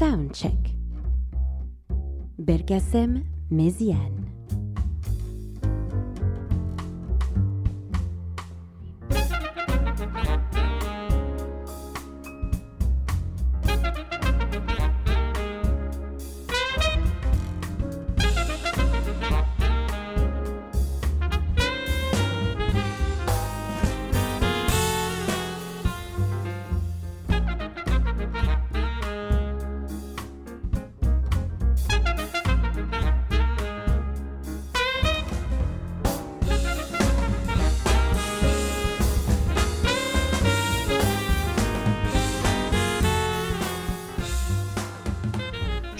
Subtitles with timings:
[0.00, 0.72] Soundcheck.
[2.38, 4.19] Belkacem Méziane.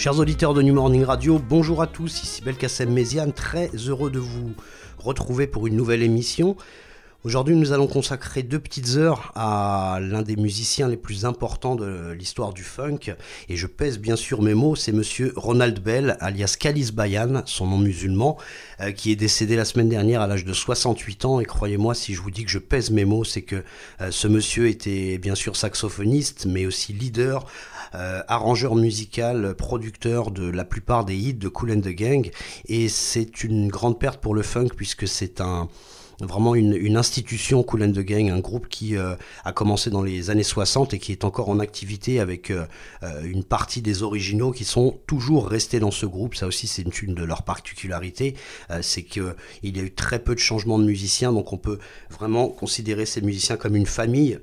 [0.00, 4.18] Chers auditeurs de New Morning Radio, bonjour à tous, ici Belkacem Méziane, très heureux de
[4.18, 4.54] vous
[4.96, 6.56] retrouver pour une nouvelle émission.
[7.22, 12.12] Aujourd'hui, nous allons consacrer deux petites heures à l'un des musiciens les plus importants de
[12.12, 13.14] l'histoire du funk.
[13.50, 17.66] Et je pèse bien sûr mes mots, c'est monsieur Ronald Bell, alias Kalis Bayan, son
[17.66, 18.38] nom musulman,
[18.80, 21.40] euh, qui est décédé la semaine dernière à l'âge de 68 ans.
[21.40, 23.64] Et croyez-moi, si je vous dis que je pèse mes mots, c'est que
[24.00, 27.44] euh, ce monsieur était bien sûr saxophoniste, mais aussi leader,
[27.92, 32.30] arrangeur musical, producteur de la plupart des hits de Cool and the Gang.
[32.66, 35.68] Et c'est une grande perte pour le funk puisque c'est un
[36.24, 40.30] vraiment une, institution Cool and the Gang, un groupe qui euh, a commencé dans les
[40.30, 42.66] années 60 et qui est encore en activité avec euh,
[43.24, 46.34] une partie des originaux qui sont toujours restés dans ce groupe.
[46.34, 48.34] Ça aussi, c'est une, de leurs particularités,
[48.82, 51.78] c'est qu'il y a eu très peu de changements de musiciens, donc on peut
[52.10, 54.38] vraiment considérer ces musiciens comme une famille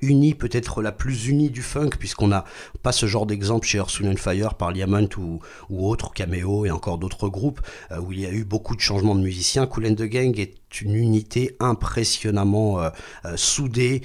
[0.00, 2.44] unie, peut-être la plus unie du funk, puisqu'on n'a
[2.82, 7.28] pas ce genre d'exemple chez Earth, Fire, Parliament ou, ou autres, Cameo et encore d'autres
[7.28, 7.60] groupes,
[7.92, 9.66] euh, où il y a eu beaucoup de changements de musiciens.
[9.66, 12.90] Cool and the Gang est une unité impressionnamment euh,
[13.24, 14.02] euh, soudée,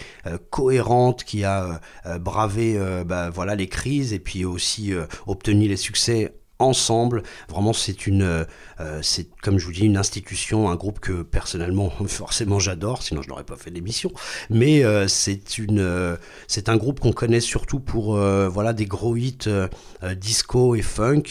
[0.49, 1.81] cohérente, qui a
[2.19, 4.93] bravé bah, les crises et puis aussi
[5.25, 7.23] obtenu les succès ensemble.
[7.49, 8.45] Vraiment, c'est une,
[8.79, 13.01] euh, c'est comme je vous dis une institution, un groupe que personnellement, forcément, j'adore.
[13.01, 14.11] Sinon, je n'aurais pas fait d'émission.
[14.49, 16.17] Mais euh, c'est une, euh,
[16.47, 19.47] c'est un groupe qu'on connaît surtout pour voilà des gros hits
[20.17, 21.23] disco et funk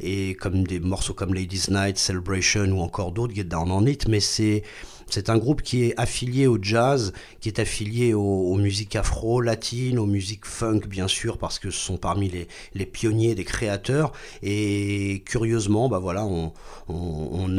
[0.00, 4.08] et comme des morceaux comme Ladies Night, Celebration ou encore d'autres, Get Down on It.
[4.08, 4.62] Mais c'est
[5.08, 9.98] c'est un groupe qui est affilié au jazz, qui est affilié aux, musiques afro, latines,
[9.98, 12.30] aux musiques funk bien sûr, parce que ce sont parmi
[12.74, 14.12] les, pionniers des créateurs.
[14.42, 16.52] Et curieusement, bah voilà, on,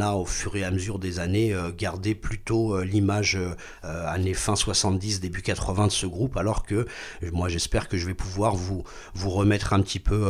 [0.00, 4.34] a au fur et à mesure des années euh, gardé plutôt euh, l'image euh, années
[4.34, 6.86] fin 70, début 80 de ce groupe, alors que
[7.32, 8.84] moi j'espère que je vais pouvoir vous,
[9.14, 10.26] vous remettre un petit peu,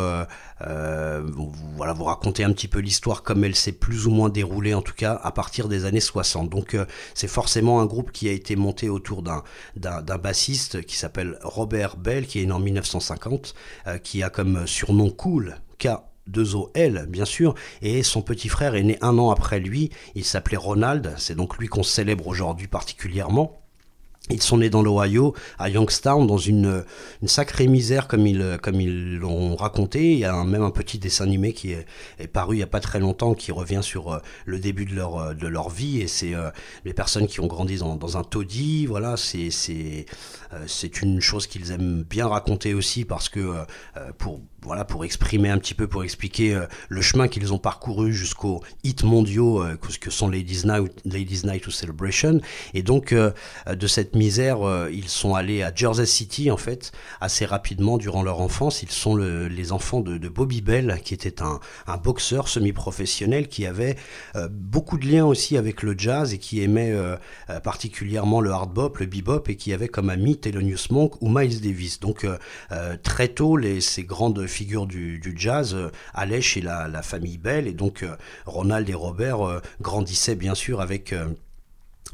[0.60, 4.82] voilà, vous raconter un petit peu l'histoire comme elle s'est plus ou moins déroulée, en
[4.82, 6.48] tout cas à partir des années 60.
[6.48, 6.76] Donc
[7.14, 9.42] c'est forcément un groupe qui a été monté autour d'un,
[9.76, 13.54] d'un, bassiste qui s'appelle Robert Bell, qui est né en 1950,
[14.02, 15.88] qui a comme surnom Cool, K
[16.30, 20.56] 2OL, bien sûr, et son petit frère est né un an après lui, il s'appelait
[20.56, 23.60] Ronald, c'est donc lui qu'on célèbre aujourd'hui particulièrement.
[24.28, 26.84] Ils sont nés dans l'Ohio, à Youngstown, dans une,
[27.26, 30.12] sacrée misère, comme ils comme ils l'ont raconté.
[30.12, 31.86] Il y a même un petit dessin animé qui est,
[32.32, 35.16] paru il n'y a pas très longtemps, qui revient sur euh, le début de leur,
[35.16, 36.00] euh, de leur vie.
[36.00, 36.50] Et c'est euh,
[36.84, 38.86] les personnes qui ont grandi dans, un taudis.
[38.86, 43.54] Voilà, c'est c'est une chose qu'ils aiment bien raconter aussi, parce que
[44.18, 48.12] pour voilà, pour exprimer un petit peu, pour expliquer euh, le chemin qu'ils ont parcouru
[48.12, 52.40] jusqu'aux hits mondiaux euh, que sont Ladies Night, Ladies Night ou Celebration.
[52.74, 53.30] Et donc, euh,
[53.72, 54.58] de cette misère,
[54.90, 58.82] ils sont allés à Jersey City, en fait, assez rapidement durant leur enfance.
[58.82, 61.60] Ils sont les enfants de, Bobby Bell, qui était un,
[61.98, 63.96] boxeur semi-professionnel qui avait
[64.50, 66.94] beaucoup de liens aussi avec le jazz et qui aimait
[67.62, 71.60] particulièrement le hard bop, le bebop, et qui avait comme ami Thelonious Monk ou Miles
[71.60, 72.00] Davis.
[72.00, 72.26] Donc,
[73.02, 78.02] très tôt, ces grandes figure du, jazz euh, allait chez la, famille Bell et donc
[78.02, 78.16] euh,
[78.46, 81.14] Ronald et Robert euh, grandissaient bien sûr avec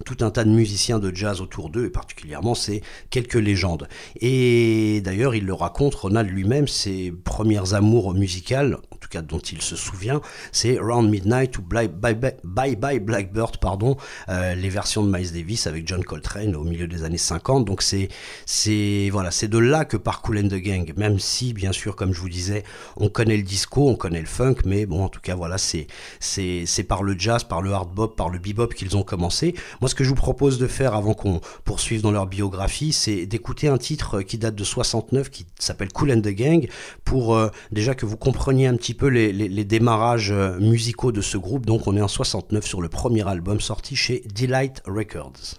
[0.04, 3.88] tout un tas de musiciens de jazz autour d'eux, et particulièrement ces quelques légendes.
[4.20, 8.78] Et d'ailleurs, il le raconte, Ronald lui-même, ses premières amours musicales,
[9.20, 10.20] dont il se souvient,
[10.52, 11.88] c'est Round Midnight ou Bye
[12.44, 13.96] Bye, Blackbird, pardon,
[14.28, 17.64] euh, les versions de Miles Davis avec John Coltrane au milieu des années 50.
[17.64, 18.08] Donc c'est
[19.10, 22.20] voilà, de là que part Cool and the Gang, même si bien sûr, comme je
[22.20, 22.62] vous disais,
[22.96, 25.86] on connaît le disco, on connaît le funk, mais bon, en tout cas voilà, c'est
[26.20, 29.54] c'est c'est par le jazz, par le hard bop, par le bebop qu'ils ont commencé.
[29.80, 33.26] Moi, ce que je vous propose de faire avant qu'on poursuive dans leur biographie, c'est
[33.26, 36.68] d'écouter un titre qui date de 69, qui s'appelle Cool and the Gang,
[37.04, 41.36] pour euh, déjà que vous compreniez un petit peu les, démarrages euh, musicaux de ce
[41.36, 41.66] groupe.
[41.66, 45.58] Donc on est en 69 sur le premier album sorti chez Delight Records.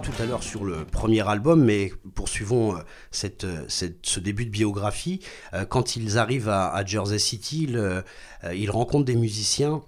[0.00, 2.78] Tout à l'heure sur le premier album, mais poursuivons
[3.10, 5.20] cette, ce début de biographie.
[5.68, 7.68] quand ils arrivent à, Jersey City,
[8.52, 9.82] ils rencontrent des musiciens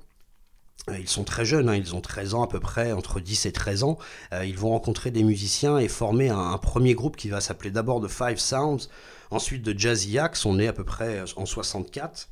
[0.98, 3.52] ils sont très jeunes, hein, ils ont 13 ans à peu près, entre 10 et
[3.52, 3.98] 13 ans.
[4.42, 8.08] ils vont rencontrer des musiciens et former un, premier groupe qui va s'appeler d'abord The
[8.08, 8.88] Five Sounds,
[9.30, 12.28] ensuite de Jazzy Axe, on est à peu près en 64.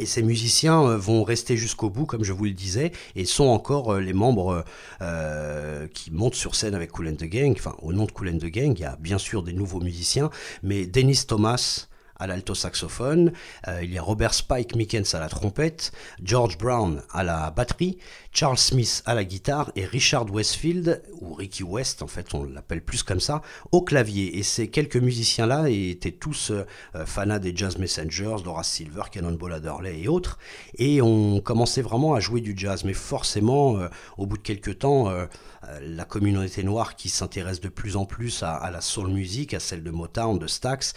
[0.00, 3.44] Et ces musiciens euh, vont rester jusqu'au bout, comme je vous le disais, et sont
[3.44, 4.64] encore euh, les membres
[5.02, 7.52] euh, qui montent sur scène avec Cool and the Gang.
[7.52, 9.80] Enfin, au nom de Cool and the Gang, il y a bien sûr des nouveaux
[9.80, 10.30] musiciens,
[10.62, 11.88] mais Dennis Thomas,
[12.22, 13.32] à l'alto saxophone,
[13.82, 15.92] il y a Robert Spike Mickens à la trompette,
[16.22, 17.98] George Brown à la batterie,
[18.32, 22.82] Charles Smith à la guitare et Richard Westfield, ou Ricky West en fait on l'appelle
[22.82, 23.42] plus comme ça,
[23.72, 24.38] au clavier.
[24.38, 26.64] Et ces quelques musiciens-là étaient tous euh,
[27.06, 30.38] fanats des Jazz Messengers, Dora Silver, Cannonball Adderley et autres,
[30.78, 32.84] et on commençait vraiment à jouer du jazz.
[32.84, 35.26] Mais forcément, euh, au bout de quelques temps, euh,
[35.80, 39.84] la communauté noire qui s'intéresse de plus en plus à, la soul music, à celle
[39.84, 40.94] de Motown, de Stax,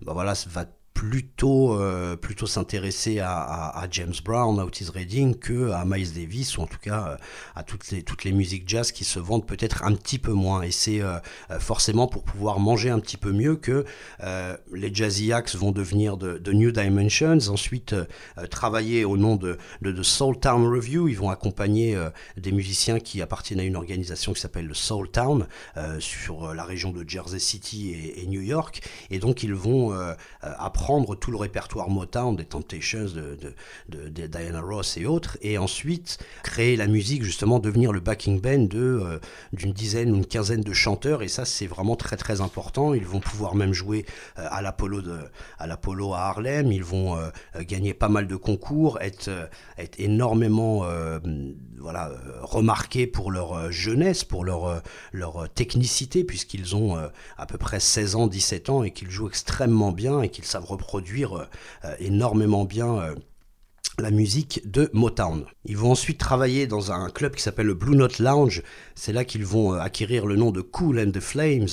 [0.00, 5.84] bah voilà, va plutôt, euh, plutôt s'intéresser à, James Brown, à Otis Redding que à
[5.84, 7.16] Miles Davis ou en tout cas euh,
[7.56, 10.62] à toutes les, toutes les musiques jazz qui se vendent peut-être un petit peu moins.
[10.62, 11.18] Et c'est euh,
[11.58, 13.84] forcément pour pouvoir manger un petit peu mieux que
[14.72, 17.94] les Jazzy Acts vont devenir de, New Dimensions, ensuite
[18.50, 21.08] travailler au nom de, de, Soul Town Review.
[21.08, 21.98] Ils vont accompagner
[22.36, 25.46] des musiciens qui appartiennent à une organisation qui s'appelle le Soul Town
[25.98, 28.82] sur la région de Jersey City et, et New York.
[29.10, 29.92] Et donc ils vont
[30.42, 33.38] apprendre prendre tout le répertoire Motown des Temptations, de,
[33.88, 38.64] de, Diana Ross et autres, et ensuite créer la musique, justement devenir le backing band
[38.64, 39.18] de euh,
[39.54, 42.92] d'une dizaine ou une quinzaine de chanteurs, et ça c'est vraiment très très important.
[42.92, 44.04] Ils vont pouvoir même jouer
[44.38, 45.00] euh, à l'Apollo
[46.12, 47.30] à à Harlem, ils vont euh,
[47.60, 49.30] gagner pas mal de concours, être,
[49.78, 50.84] être énormément
[51.78, 54.82] voilà, remarqués pour leur jeunesse, pour leur,
[55.12, 56.98] leur technicité, puisqu'ils ont
[57.38, 60.64] à peu près 16 ans, 17 ans, et qu'ils jouent extrêmement bien, et qu'ils savent
[60.74, 61.48] reproduire
[61.84, 63.14] euh, énormément bien euh,
[63.98, 65.44] la musique de Motown.
[65.64, 68.62] Ils vont ensuite travailler dans un club qui s'appelle le Blue Note Lounge.
[68.94, 71.68] C'est là qu'ils vont euh, acquérir le nom de Cool and the Flames.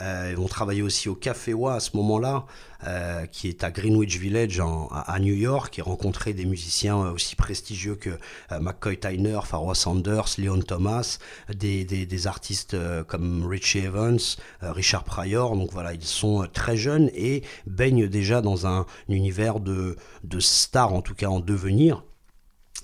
[0.00, 2.46] ils vont travailler aussi au Café Wa à ce moment-là.
[2.86, 4.60] Euh, qui est à Greenwich Village
[4.90, 9.74] à, New York et rencontrer des musiciens euh, aussi prestigieux que euh, McCoy Tyner, Pharoah
[9.74, 12.76] Sanders, Leon Thomas, des, artistes
[13.06, 14.18] comme Richie Evans,
[14.60, 15.56] Richard Pryor.
[15.56, 20.92] Donc voilà, ils sont très jeunes et baignent déjà dans un, univers de, de stars,
[20.92, 22.02] en tout cas en devenir.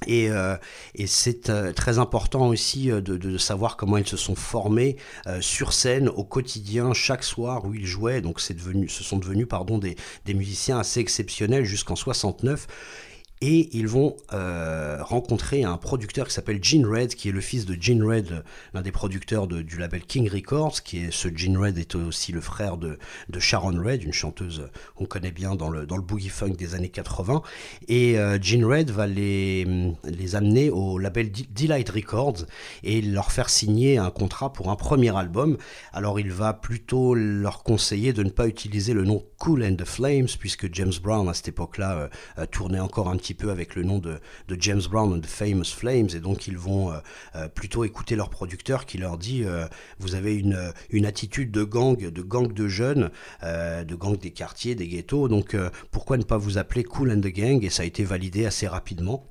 [0.07, 0.57] Et, euh,
[0.95, 4.97] et c'est euh, très important aussi euh, de, de, savoir comment ils se sont formés
[5.41, 8.21] sur scène au quotidien, chaque soir où ils jouaient.
[8.21, 12.67] Donc devenu, ce sont devenus pardon, des, des musiciens assez exceptionnels jusqu'en 69
[13.43, 17.65] et ils vont euh, rencontrer un producteur qui s'appelle Gene Red, qui est le fils
[17.65, 18.45] de Gene Red,
[18.75, 22.43] l'un des producteurs du label King Records, qui est ce Gene Red est aussi le
[22.43, 22.99] frère de,
[23.39, 26.91] Sharon Red, une chanteuse qu'on connaît bien dans le, dans le boogie funk des années
[26.91, 27.41] 80.
[27.89, 29.67] Et euh, Gene Red va les,
[30.05, 32.45] les amener au label Delight Records
[32.83, 35.57] et leur faire signer un contrat pour un premier album.
[35.95, 39.87] Alors il va plutôt leur conseiller de ne pas utiliser le nom Cool and the
[39.87, 43.83] Flames, puisque James Brown à cette époque-là euh, tournait encore un petit peu avec le
[43.83, 44.21] nom de,
[44.59, 46.99] James Brown and the Famous Flames, et donc ils vont euh,
[47.37, 49.67] euh, plutôt écouter leur producteur qui leur dit euh,
[49.99, 53.11] vous avez une, une attitude de gang, de gang de jeunes,
[53.43, 55.57] de gang des quartiers, des ghettos, donc
[55.91, 57.65] pourquoi ne pas vous appeler Cool and the Gang?
[57.65, 59.30] Et ça a été validé assez rapidement.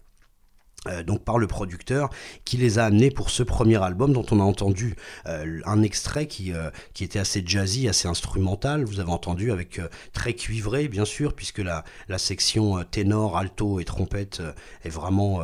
[0.88, 2.10] Euh, donc par le producteur
[2.46, 4.96] qui les a amenés pour ce premier album dont on a entendu
[5.28, 8.86] euh, un extrait qui, euh, qui était assez jazzy, assez instrumental.
[8.86, 9.82] Vous avez entendu avec
[10.14, 11.84] très cuivré bien sûr puisque la,
[12.18, 14.42] section ténor, alto et trompette
[14.84, 15.42] est vraiment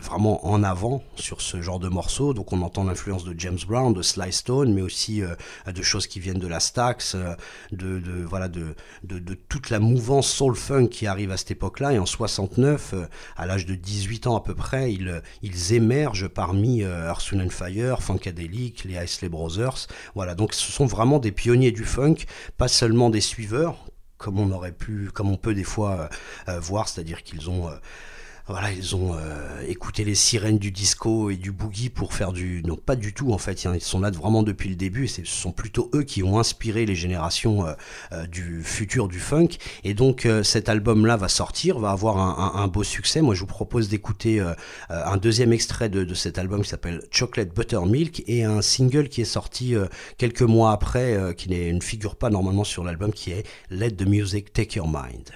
[0.00, 2.34] vraiment en avant sur ce genre de morceaux.
[2.34, 5.34] Donc on entend l'influence de James Brown, de Sly Stone, mais aussi euh,
[5.72, 7.34] de choses qui viennent de la Stax, euh,
[7.72, 8.74] de, voilà, de,
[9.04, 11.92] de, toute la mouvance soul funk qui arrive à cette époque-là.
[11.92, 12.94] Et en 69,
[13.36, 18.84] à l'âge de 18 ans à peu près, ils, ils émergent parmi Earth, Fire, Funkadelic,
[18.84, 19.86] les Isley Brothers.
[20.14, 22.16] Voilà, donc ce sont vraiment des pionniers du funk,
[22.56, 23.76] pas seulement des suiveurs,
[24.18, 26.08] comme on aurait pu, comme on peut des fois
[26.46, 27.70] voir, c'est-à-dire qu'ils ont
[28.46, 32.62] voilà, ils ont euh, écouté les sirènes du disco et du boogie pour faire du...
[32.66, 35.24] Non, pas du tout en fait, ils sont là vraiment depuis le début, et ce
[35.24, 37.72] sont plutôt eux qui ont inspiré les générations euh,
[38.12, 39.48] euh, du futur du funk.
[39.84, 43.20] Et donc cet album-là va sortir, va avoir un, beau succès.
[43.22, 44.40] Moi je vous propose d'écouter
[44.88, 49.22] un deuxième extrait de, de cet album qui s'appelle Chocolate Buttermilk et un single qui
[49.22, 49.74] est sorti
[50.18, 54.52] quelques mois après, qui ne figure pas normalement sur l'album, qui est Let the Music
[54.52, 55.30] Take Your Mind.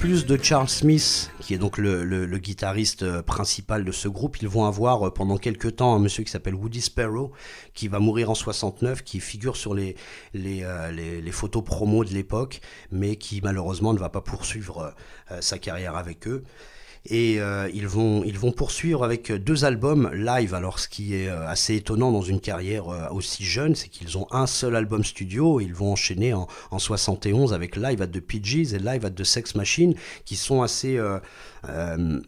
[0.00, 4.48] Plus de Charles Smith, qui est donc le, guitariste euh, principal de ce groupe, ils
[4.48, 7.32] vont avoir euh, pendant quelques temps un monsieur qui s'appelle Woody Sparrow,
[7.74, 9.96] qui va mourir en 69, qui figure sur les,
[10.32, 14.94] les, les, photos promo de l'époque, mais qui malheureusement ne va pas poursuivre
[15.40, 16.44] sa carrière avec eux.
[17.06, 20.54] Et euh, ils, vont, ils vont poursuivre avec deux albums live.
[20.54, 24.18] Alors ce qui est euh, assez étonnant dans une carrière euh, aussi jeune, c'est qu'ils
[24.18, 25.60] ont un seul album studio.
[25.60, 29.24] ils vont enchaîner en, en 71 avec Live at the PGs et Live at the
[29.24, 29.94] Sex Machine,
[30.26, 30.98] qui sont assez
[31.68, 32.20] euh,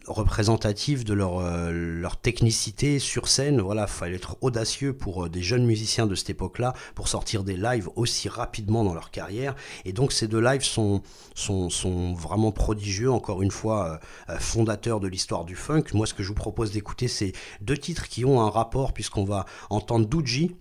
[1.03, 3.61] de leur, euh, leur technicité sur scène.
[3.61, 7.57] Voilà, fallait être audacieux pour euh, des jeunes musiciens de cette époque-là pour sortir des
[7.57, 9.55] lives aussi rapidement dans leur carrière.
[9.85, 11.01] Et donc ces deux lives sont,
[11.35, 13.99] sont, sont vraiment prodigieux, encore une fois,
[14.39, 15.83] fondateurs de l'histoire du funk.
[15.93, 19.23] Moi, ce que je vous propose d'écouter, c'est deux titres qui ont un rapport, puisqu'on
[19.23, 20.55] va entendre Doogie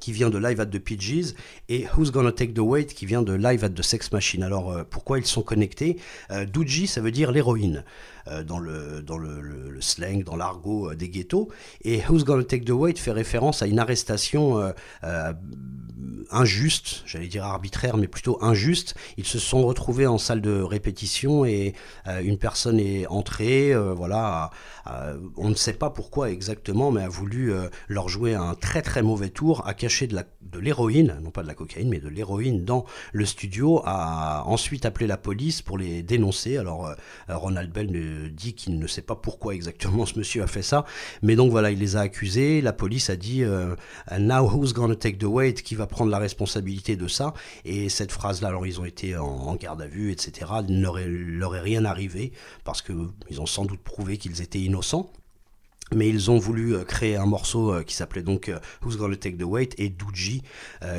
[0.00, 1.34] qui vient de Live at the PGs,
[1.68, 4.42] et Who's Gonna Take the Weight, qui vient de Live at the Sex Machine.
[4.42, 5.98] Alors, euh, pourquoi ils sont connectés?
[6.30, 6.46] Euh,
[6.86, 7.84] ça veut dire l'héroïne.
[8.28, 11.48] Euh, dans, le, dans le, slang, dans l'argot euh, des ghettos.
[11.82, 15.32] Et Who's Gonna Take the Weight fait référence à une arrestation euh,
[16.30, 18.94] injuste, j'allais dire arbitraire, mais plutôt injuste.
[19.16, 21.74] Ils se sont retrouvés en salle de répétition et
[22.22, 24.50] une personne est entrée, voilà,
[25.36, 27.52] on ne sait pas pourquoi exactement, mais a voulu
[27.88, 31.54] leur jouer un très très mauvais tour, a caché de l'héroïne, non pas de la
[31.54, 36.56] cocaïne, mais de l'héroïne dans le studio, a ensuite appelé la police pour les dénoncer.
[36.56, 36.94] Alors
[37.28, 40.84] Ronald Bell ne dit qu'il ne sait pas pourquoi exactement ce monsieur a fait ça.
[41.22, 42.60] Mais donc voilà, il les a accusés.
[42.60, 43.74] La police a dit euh,
[44.18, 45.62] Now who's gonna take the weight?
[45.62, 47.34] Qui va prendre la responsabilité de ça?
[47.64, 50.50] Et cette phrase-là, alors ils ont été en, garde à vue, etc.
[50.68, 52.32] Il ne leur est rien arrivé
[52.64, 55.12] parce qu'ils ont sans doute prouvé qu'ils étaient innocents.
[55.94, 59.16] Mais ils ont voulu euh, créer un morceau euh, qui s'appelait donc euh, Who's Gonna
[59.16, 60.42] Take the Weight et Doogie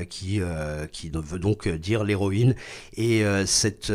[0.09, 0.41] qui,
[0.91, 2.55] qui veut donc dire l'héroïne.
[2.95, 3.91] Et cette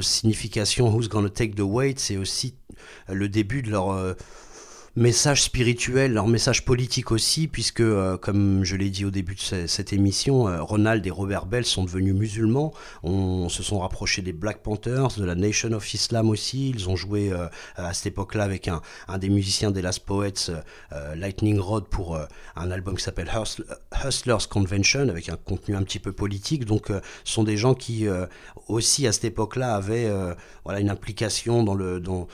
[0.00, 2.54] signification Who's Gonna Take the Weight, c'est aussi
[3.08, 4.16] le début de leur
[4.96, 9.66] message spirituel, leur message politique aussi, puisque, euh, comme je l'ai dit au début de
[9.66, 14.32] cette émission, euh, Ronald et Robert Bell sont devenus musulmans, on, se sont rapprochés des
[14.32, 18.44] Black Panthers, de la Nation of Islam aussi, ils ont joué euh, à cette époque-là
[18.44, 20.50] avec un, un, des musiciens des Last Poets,
[21.16, 22.18] Lightning Rod, pour
[22.56, 23.30] un album qui s'appelle
[24.04, 28.06] Hustlers Convention, avec un contenu un petit peu politique, donc ce sont des gens qui
[28.68, 30.10] aussi à cette époque-là avaient
[30.64, 32.00] voilà, une implication dans le...
[32.00, 32.26] Dans,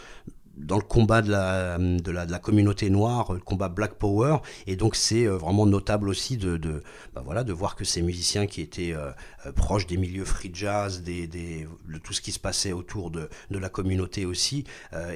[0.57, 4.97] dans le combat de la, de la, communauté noire, le combat Black Power, et donc
[4.97, 6.83] c'est euh, vraiment notable aussi de,
[7.15, 9.11] bah voilà, de voir que ces musiciens qui étaient euh,
[9.47, 13.59] euh, proches des milieux free jazz, de tout ce qui se passait autour de, de
[13.59, 14.65] la communauté aussi,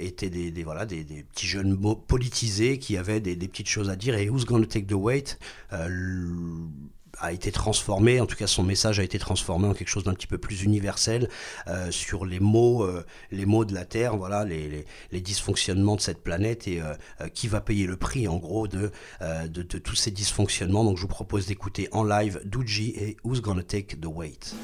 [0.01, 4.29] étaient des, voilà, des, petits jeunes politisés qui avaient des, petites choses à dire, et
[4.29, 5.39] Who's Gonna Take the Weight
[7.21, 10.15] a été transformé, en tout cas son message a été transformé en quelque chose d'un
[10.15, 11.29] petit peu plus universel
[11.67, 16.23] euh, sur les mots, euh, les mots de la Terre, voilà, les, dysfonctionnements de cette
[16.23, 18.91] planète et euh, qui va payer le prix en gros de,
[19.63, 20.85] tous ces dysfonctionnements.
[20.85, 24.55] Donc je vous propose d'écouter en live Doogie et Who's Gonna Take the Weight.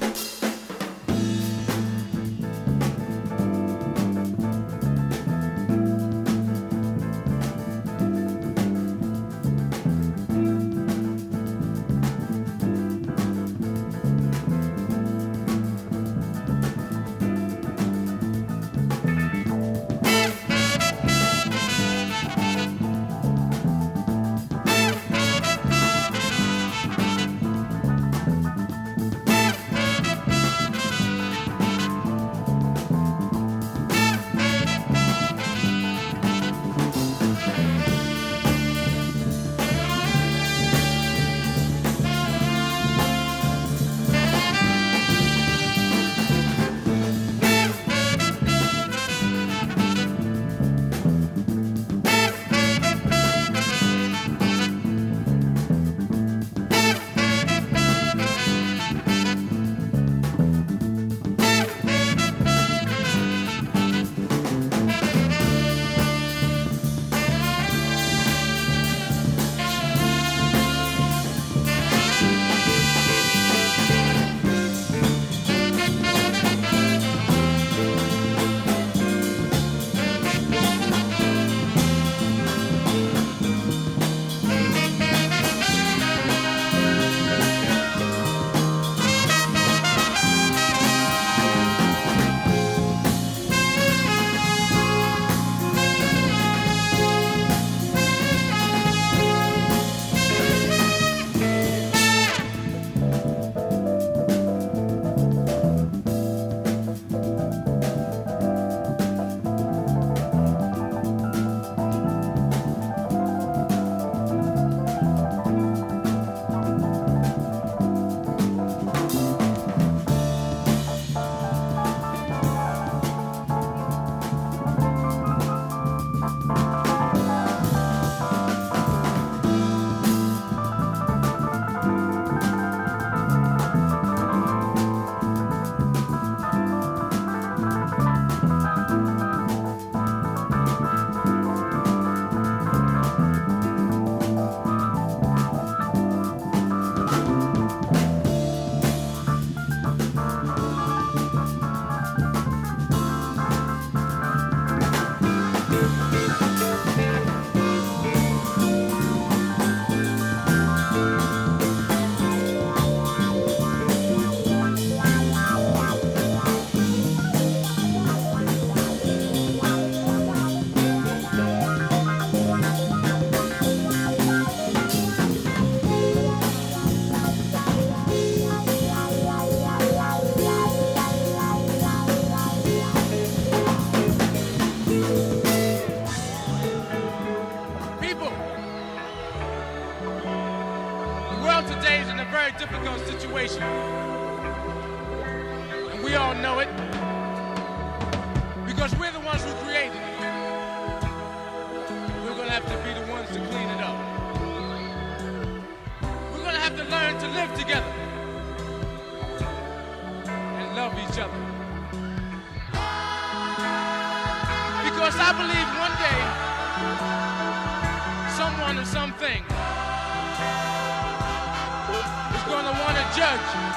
[223.34, 223.76] Judge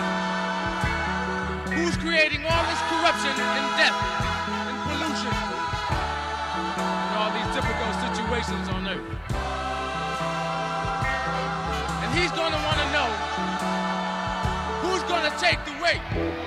[1.73, 3.97] who's creating all this corruption and death
[4.69, 5.33] and pollution
[6.77, 9.07] and all these difficult situations on earth.
[12.03, 13.09] And he's going to want to know
[14.81, 16.46] who's going to take the weight.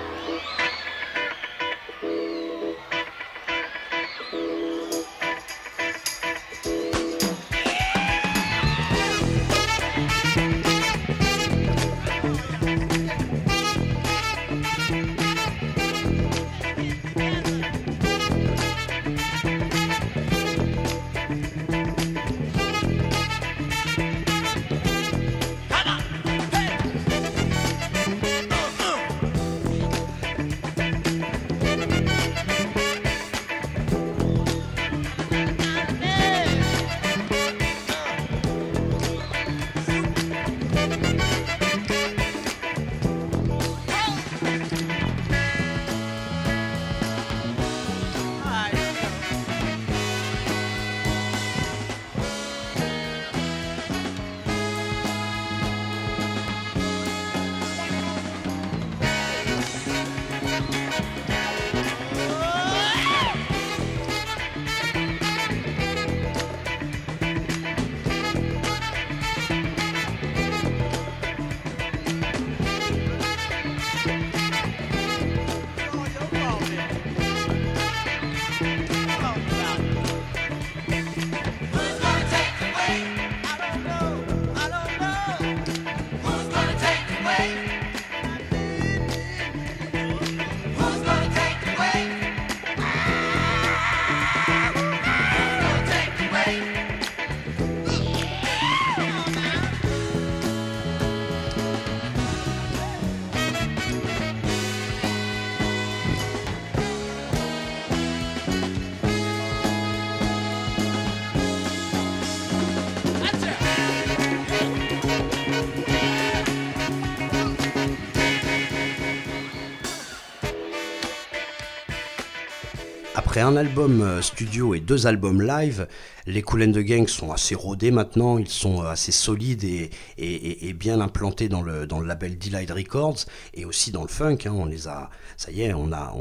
[123.51, 125.89] Un album euh, studio et deux albums live,
[126.27, 130.73] les Cool and the Gang sont assez rodés maintenant, ils sont euh, assez solides et,
[130.73, 134.39] bien implantés dans le, dans le label Delight Records et aussi dans le funk.
[134.47, 134.53] hein.
[134.55, 136.15] on les a, ça y est, on a,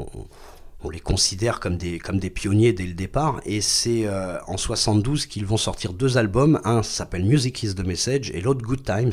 [0.82, 3.40] on les considère comme des, comme des pionniers dès le départ.
[3.44, 6.60] Et c'est euh, en 72 qu'ils vont sortir deux albums.
[6.64, 9.12] Un s'appelle Music is the Message et l'autre Good Times.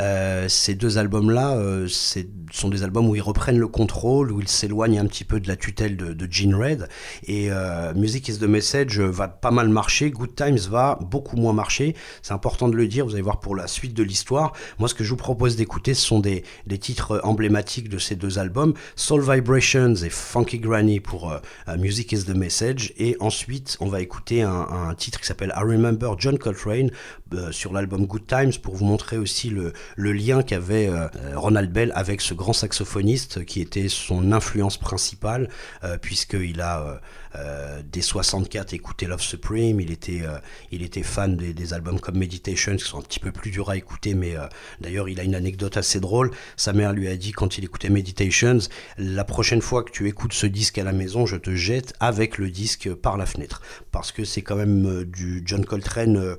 [0.00, 1.88] Euh, ces deux albums-là euh,
[2.50, 5.48] sont des albums où ils reprennent le contrôle, où ils s'éloignent un petit peu de
[5.48, 6.88] la tutelle de, de Gene Red.
[7.26, 10.10] Et euh, Music is the Message va pas mal marcher.
[10.10, 11.96] Good Times va beaucoup moins marcher.
[12.22, 13.04] C'est important de le dire.
[13.04, 14.52] Vous allez voir pour la suite de l'histoire.
[14.78, 18.14] Moi, ce que je vous propose d'écouter, ce sont des, des titres emblématiques de ces
[18.14, 18.74] deux albums.
[18.96, 22.92] Soul Vibrations et Funky Granny pour euh, euh, Music is the Message.
[22.98, 26.90] Et ensuite, on va écouter un, titre qui s'appelle I Remember John Coltrane
[27.34, 30.90] euh, sur l'album Good Times pour vous montrer aussi le, le lien qu'avait
[31.34, 35.48] Ronald Bell avec ce grand saxophoniste qui était son influence principale
[36.00, 37.00] puisqu'il a
[37.36, 40.38] euh, dès 64 écouté Love Supreme, il était, euh,
[40.70, 43.76] il était fan des, albums comme Meditation qui sont un petit peu plus durs à
[43.76, 44.46] écouter mais euh,
[44.80, 47.88] d'ailleurs il a une anecdote assez drôle, sa mère lui a dit quand il écoutait
[47.88, 48.58] Meditations,
[48.98, 52.38] la prochaine fois que tu écoutes ce disque à la maison, je te jette avec
[52.38, 56.36] le disque par la fenêtre parce que c'est quand même euh, du John Coltrane,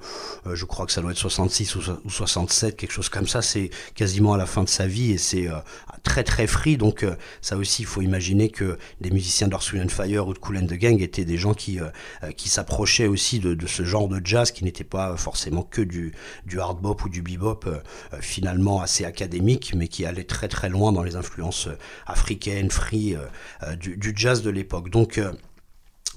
[0.52, 3.42] je crois que ça doit être 66 ou, so- ou 67, quelque chose comme ça,
[3.42, 5.48] c'est quasiment à la fin de sa vie et c'est
[6.04, 7.06] très très free, donc
[7.42, 10.74] ça aussi il faut imaginer que des musiciens and Fire ou de Cool and the
[10.84, 11.86] Gang étaient des gens qui, euh,
[12.24, 15.82] euh, qui s'approchaient aussi de, de ce genre de jazz qui n'était pas forcément que
[15.82, 16.14] du,
[16.46, 17.80] du hard bop ou du bebop euh,
[18.20, 21.70] finalement assez académique mais qui allait très très loin dans les influences
[22.06, 23.16] africaines, free
[23.80, 24.90] du, du jazz de l'époque.
[24.90, 25.20] Donc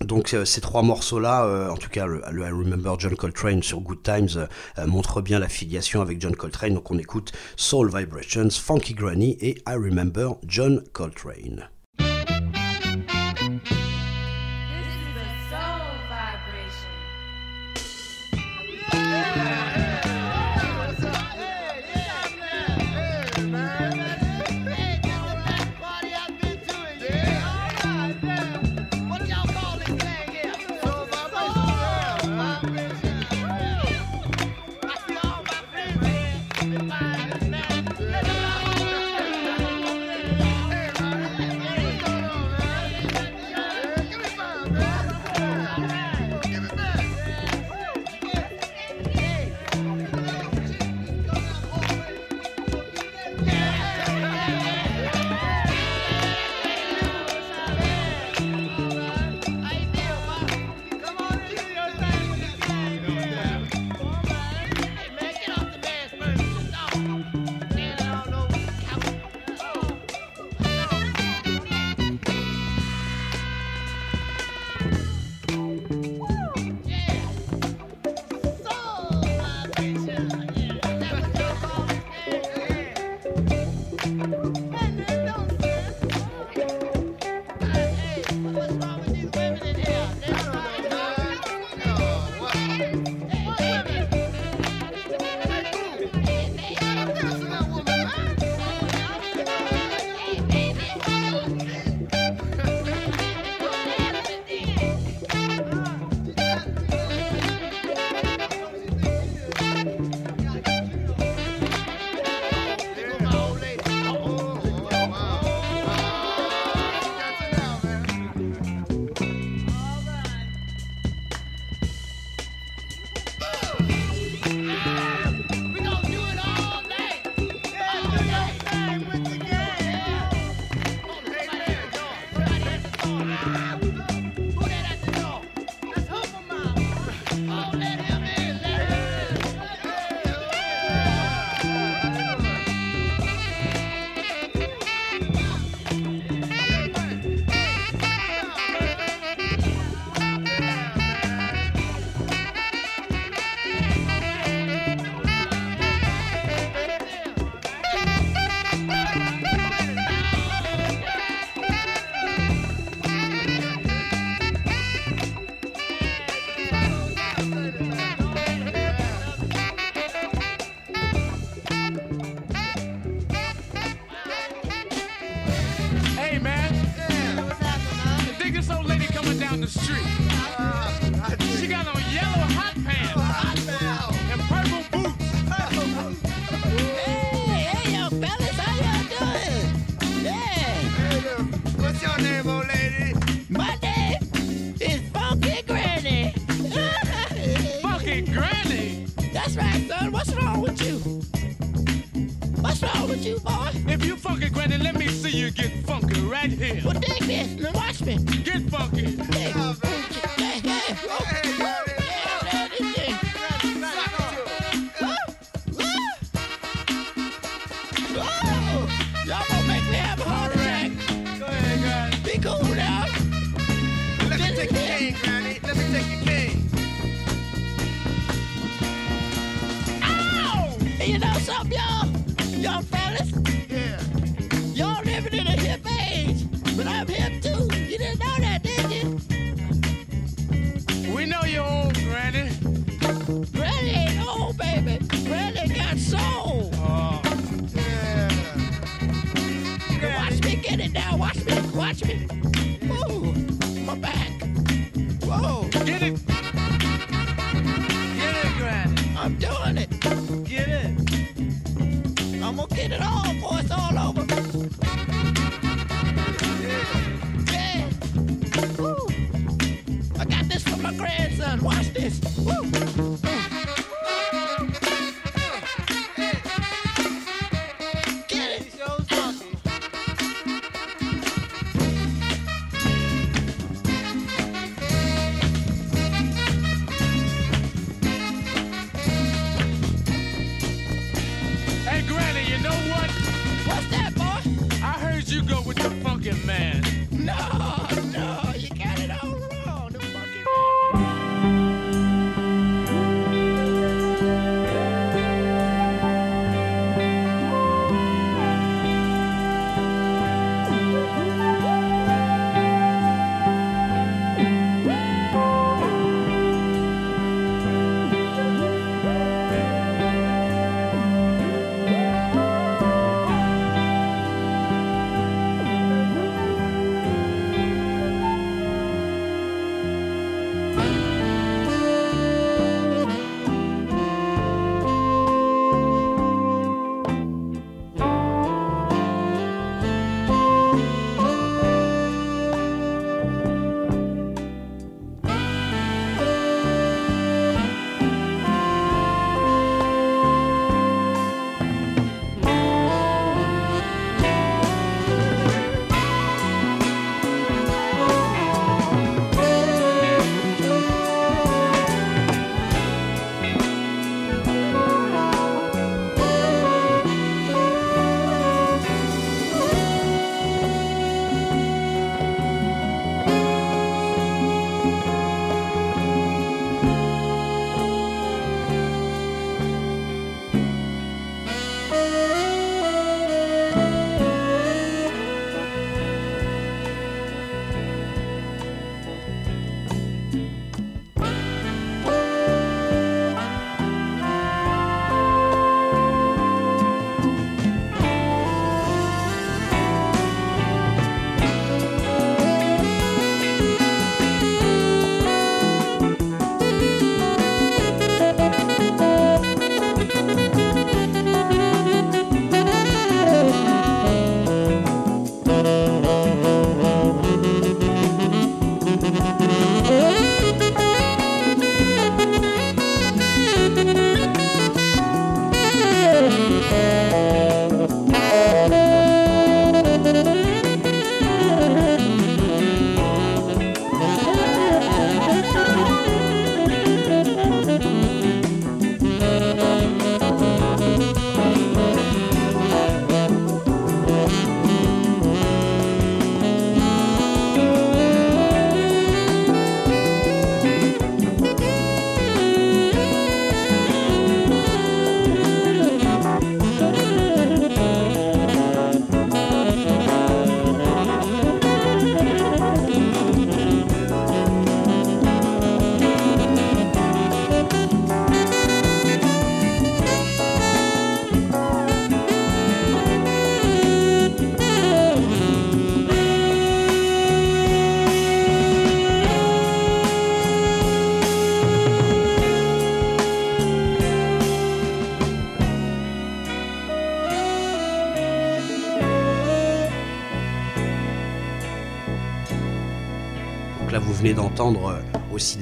[0.00, 4.46] donc ces trois morceaux-là, en tout cas le, I Remember John Coltrane sur Good Times
[4.78, 6.74] euh, montre bien l'affiliation avec John Coltrane.
[6.74, 11.70] Donc on écoute Soul Vibrations, Funky Granny et I Remember John Coltrane.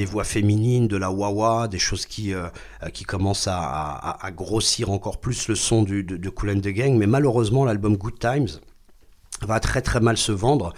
[0.04, 2.48] Voix féminines, de la wah des choses qui, euh,
[2.92, 6.96] qui commencent à, grossir encore plus le son de, de Kool and the Gang.
[6.96, 8.60] Mais malheureusement, l'album Good Times
[9.42, 10.72] va très très mal se vendre.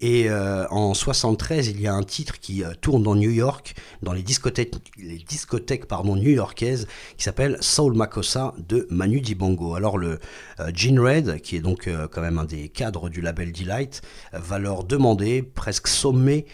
[0.00, 3.74] Et euh, en 73, il y a un titre qui euh, tourne dans New York,
[4.02, 6.86] dans les discothèques, les discothèques pardon, new-yorkaises,
[7.16, 9.74] qui s'appelle Soul Makossa de Manu Dibango.
[9.74, 10.18] Alors le
[10.60, 14.58] euh, Gene Red, qui est donc quand même un des cadres du label Delight, va
[14.58, 16.46] leur demander, presque sommer,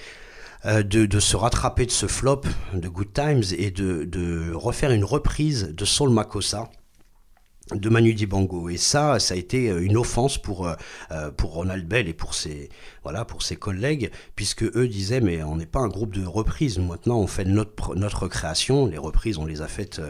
[0.65, 2.43] de, de se rattraper de ce flop
[2.73, 6.71] de Good Times et de, refaire une reprise de Soul Makossa
[7.73, 8.69] de Manu Dibango.
[8.69, 10.75] Et ça ça a été euh, une offense pour euh,
[11.13, 12.69] euh, pour Ronald Bell et pour ses
[13.03, 16.79] voilà pour ses collègues puisque eux disaient mais on n'est pas un groupe de reprises.
[16.79, 18.87] Maintenant on fait notre notre création.
[18.87, 20.01] Les reprises on les a faites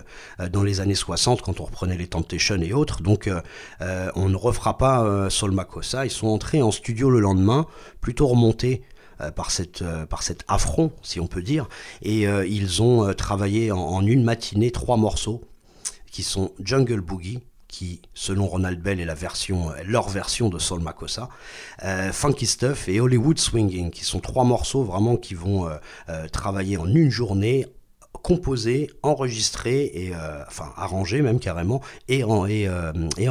[0.41, 3.03] euh, dans les années 60 quand on reprenait les Temptations et autres.
[3.03, 3.41] Donc euh,
[3.81, 6.07] euh, on ne refera pas euh, Sol Makossa.
[6.07, 7.67] Ils sont entrés en studio le lendemain
[8.01, 8.94] plutôt remontés euh,
[9.31, 11.69] par, cette, euh, par cet affront, si on peut dire.
[12.03, 15.43] Et euh, ils ont euh, travaillé en, une matinée trois morceaux
[16.11, 20.59] qui sont Jungle Boogie, qui, selon Ronald Bell, est la version, euh, leur version de
[20.59, 21.29] Soul Makossa,
[21.85, 25.75] euh, Funky Stuff et Hollywood Swinging, qui sont trois morceaux vraiment qui vont euh,
[26.09, 27.67] euh, travailler en une journée
[28.23, 33.29] composé, enregistré et euh, enfin arrangé même carrément et, en, et, euh, et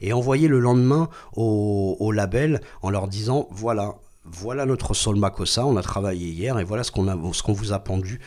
[0.00, 3.96] et envoyé le lendemain au label en leur disant voilà
[4.32, 8.20] voilà notre Sol Makossa, on a travaillé hier et voilà ce qu'on vous a pendu.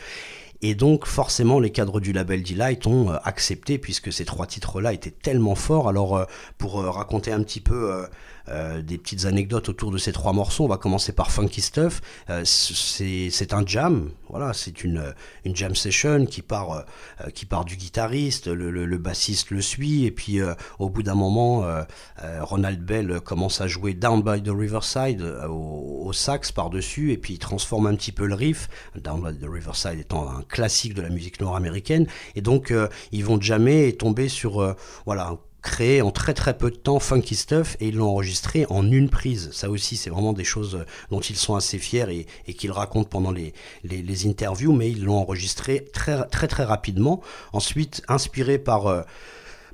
[0.62, 4.92] Et donc forcément les cadres du label Delight ont euh, accepté puisque ces trois titres-là
[4.94, 5.88] étaient tellement forts.
[5.88, 6.24] Alors euh,
[6.56, 8.06] pour euh, raconter un petit peu
[8.48, 11.60] euh, euh, des petites anecdotes autour de ces trois morceaux, on va commencer par Funky
[11.60, 12.00] Stuff.
[12.30, 15.14] Euh, c'est un jam, voilà, c'est une,
[15.44, 20.04] une jam session qui part, euh, qui part du guitariste, le, bassiste le suit.
[20.04, 21.82] Et puis euh, au bout d'un moment, euh,
[22.22, 27.12] euh, Ronald Bell commence à jouer Down by the Riverside euh, au, sax par-dessus.
[27.12, 30.42] Et puis il transforme un petit peu le riff, Down by the Riverside étant un
[30.42, 32.06] classique de la musique nord-américaine.
[32.34, 34.74] Et donc euh, ils vont jamais tomber sur euh,
[35.06, 38.88] voilà créé en très très peu de temps Funky Stuff et ils l'ont enregistré en
[38.88, 39.50] une prise.
[39.52, 42.70] Ça aussi, c'est vraiment des choses euh, dont ils sont assez fiers et, et qu'ils
[42.70, 47.20] racontent pendant les, les, interviews, mais ils l'ont enregistré très très très rapidement.
[47.52, 48.86] Ensuite, inspiré par...
[48.86, 49.02] euh,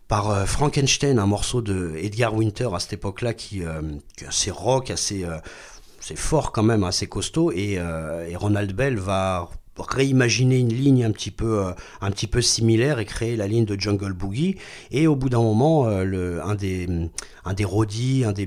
[0.09, 4.91] par euh, Frankenstein, un morceau de Edgar Winter à cette époque-là qui, est assez rock,
[4.91, 5.25] assez
[6.01, 7.53] c'est fort quand même, assez costaud.
[7.53, 9.51] Et, et Ronald Bell va
[9.89, 13.65] réimaginer une ligne un petit peu euh, un petit peu similaire et créer la ligne
[13.65, 14.57] de Jungle Boogie.
[14.91, 16.89] Et au bout d'un moment, euh, le, un des
[17.45, 17.65] un des
[18.25, 18.47] un des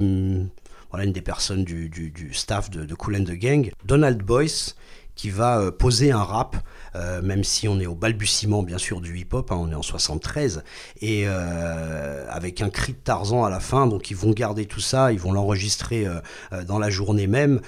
[0.89, 4.75] voilà, une des personnes du, du, staff de, de Cool the Gang, Donald Boyce,
[5.15, 6.57] qui va euh, poser un rap,
[6.95, 9.81] euh, même si on est au balbutiement bien sûr du hip-hop, hein, on est en
[9.81, 10.63] 73,
[11.01, 14.79] et euh, avec un cri de Tarzan à la fin, donc ils vont garder tout
[14.79, 17.61] ça, ils vont l'enregistrer euh, dans la journée même.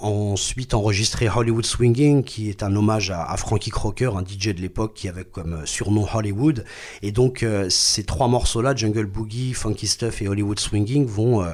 [0.00, 4.92] Ensuite enregistrer Hollywood Swinging, qui est un hommage à, Frankie Crocker, un DJ de l'époque
[4.92, 6.66] qui avait comme surnom Hollywood.
[7.00, 11.46] Et donc ces trois morceaux-là, Jungle Boogie, Funky Stuff et Hollywood Swinging, vont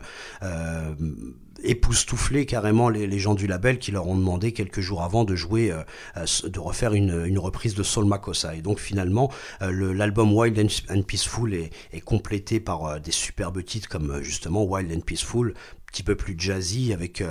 [1.64, 5.70] époustoufler carrément les, gens du label qui leur ont demandé quelques jours avant de jouer,
[5.70, 5.82] euh,
[6.16, 8.54] euh, de refaire une, reprise de Soul Makossa.
[8.54, 9.30] Et donc finalement,
[9.62, 14.92] euh, l'album Wild and, Peaceful est, est complété par des superbes titres comme justement Wild
[14.92, 17.22] and Peaceful, un petit peu plus jazzy avec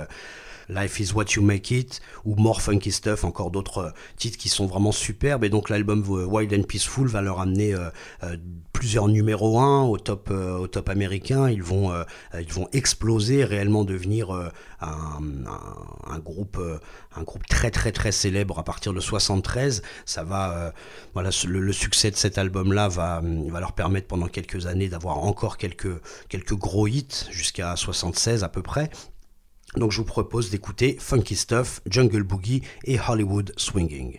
[0.68, 4.48] Life is what you make it ou More Funky Stuff, encore d'autres euh, titres qui
[4.48, 5.44] sont vraiment superbes.
[5.44, 8.36] Et donc l'album euh, Wild and Peaceful va leur amener euh,
[8.72, 11.48] plusieurs numéros 1 au top, au top américain.
[11.48, 11.92] Ils vont,
[12.38, 14.30] ils vont exploser, réellement devenir
[14.80, 15.20] un,
[16.06, 16.58] un- groupe,
[17.16, 19.82] un groupe très très très célèbre à partir de 73.
[20.04, 20.72] Ça va,
[21.14, 24.88] voilà, le, le succès de cet album-là va, hum, va leur permettre pendant quelques années
[24.88, 28.90] d'avoir encore quelques, quelques gros hits jusqu'à 76 à peu près.
[29.76, 34.18] Donc je vous propose d'écouter Funky Stuff, Jungle Boogie et Hollywood Swinging.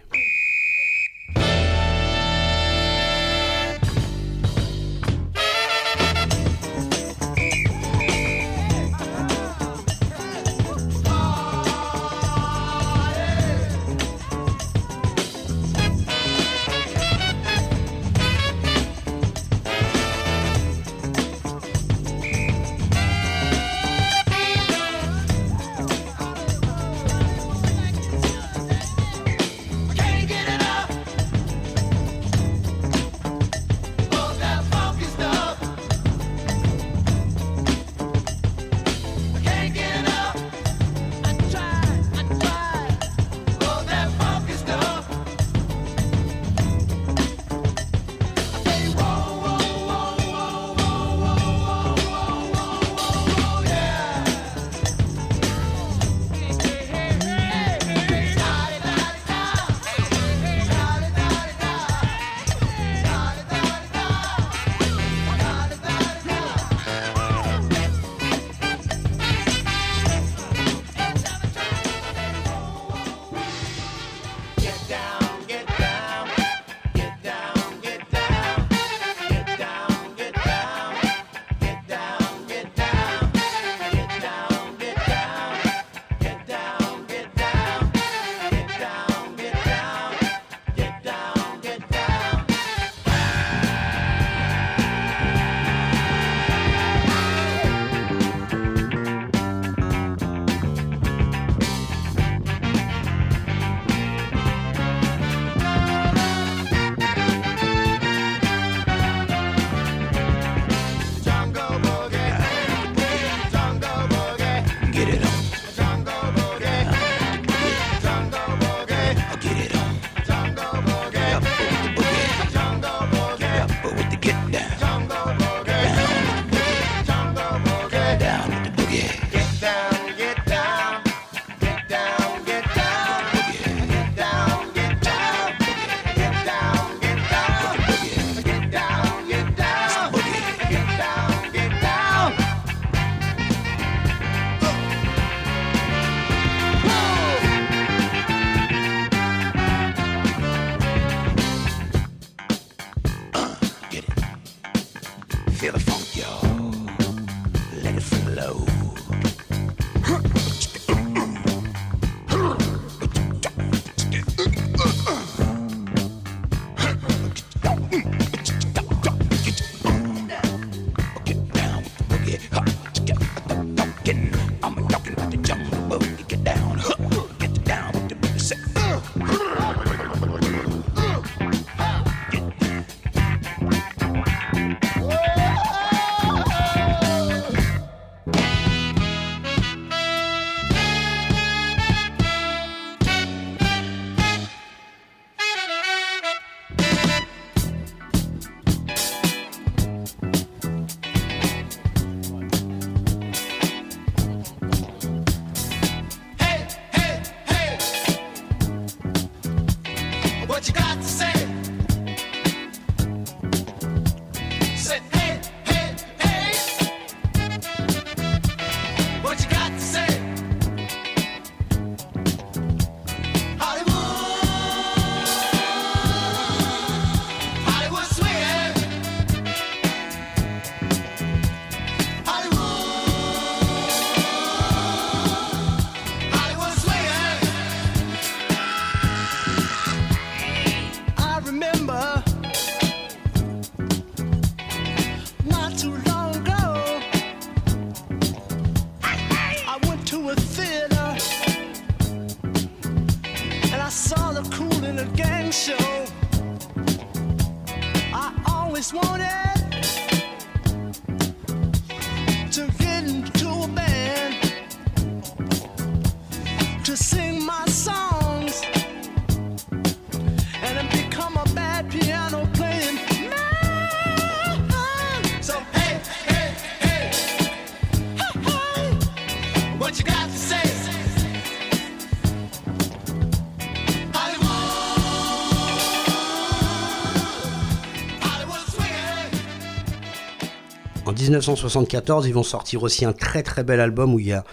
[291.25, 294.43] 1974, ils vont sortir aussi un très très bel album où il y a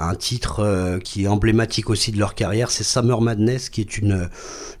[0.00, 3.98] un titre euh, qui est emblématique aussi de leur carrière, c'est Summer Madness, qui est
[3.98, 4.28] une,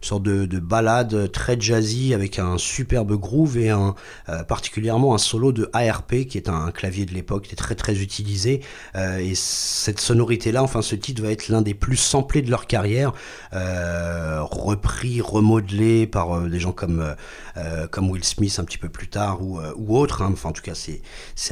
[0.02, 3.94] sorte de, de balade très jazzy avec un superbe groove et un,
[4.30, 7.74] euh, particulièrement un solo de ARP, qui est un, clavier de l'époque, qui est très
[7.74, 8.62] très utilisé.
[8.96, 12.66] Euh, et cette sonorité-là, enfin ce titre va être l'un des plus samplés de leur
[12.66, 13.12] carrière,
[13.52, 17.14] repris, remodelé par des gens comme,
[17.90, 20.22] comme Will Smith un petit peu plus tard ou, autres.
[20.22, 20.30] hein.
[20.32, 21.02] Enfin, en tout cas, c'est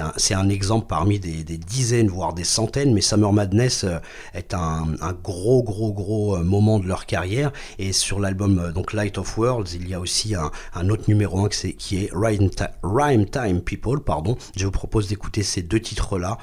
[0.03, 2.95] un, un exemple parmi des, des dizaines, voire des centaines.
[2.95, 3.99] Mais Summer Madness euh,
[4.35, 4.87] est un,
[5.23, 7.53] gros, gros, gros euh, moment de leur carrière.
[7.79, 11.45] Et sur l'album euh, donc Light of Worlds, il y a aussi un, autre numéro
[11.45, 14.01] 1 qui est Rhyme, Ti- Rhyme Time People.
[14.01, 14.37] Pardon.
[14.57, 16.39] Je vous propose d'écouter ces deux titres-là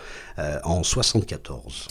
[0.64, 1.88] en 74.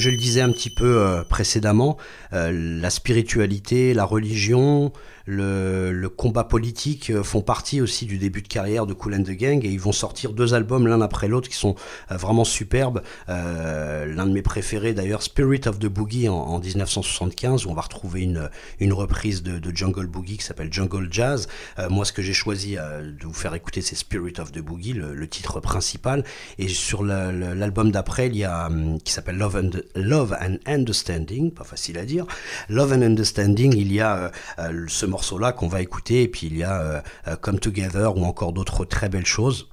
[0.00, 1.96] Je le disais un petit peu euh, précédemment,
[2.32, 4.92] euh, la spiritualité, la religion,
[5.30, 9.30] le, combat politique euh, font partie aussi du début de carrière de Cool and the
[9.30, 11.76] Gang et ils vont sortir deux albums l'un après l'autre qui sont
[12.10, 13.02] euh, vraiment superbes.
[13.28, 17.74] Euh, l'un de mes préférés d'ailleurs, Spirit of the Boogie en, en 1975 où on
[17.74, 21.48] va retrouver une, reprise de, Jungle Boogie qui s'appelle Jungle Jazz.
[21.88, 25.28] Moi ce que j'ai choisi de vous faire écouter c'est Spirit of the Boogie, le,
[25.28, 26.24] titre principal.
[26.58, 31.52] Et sur l'album d'après il y a hum, qui s'appelle Love and, Love and Understanding,
[31.52, 32.26] pas facile à dire.
[32.68, 34.28] Love and Understanding, il y a euh,
[34.58, 34.86] euh,
[35.20, 38.24] ce morceau-là qu'on va écouter, et puis il y a euh, euh, Come Together ou
[38.24, 39.68] encore d'autres très belles choses.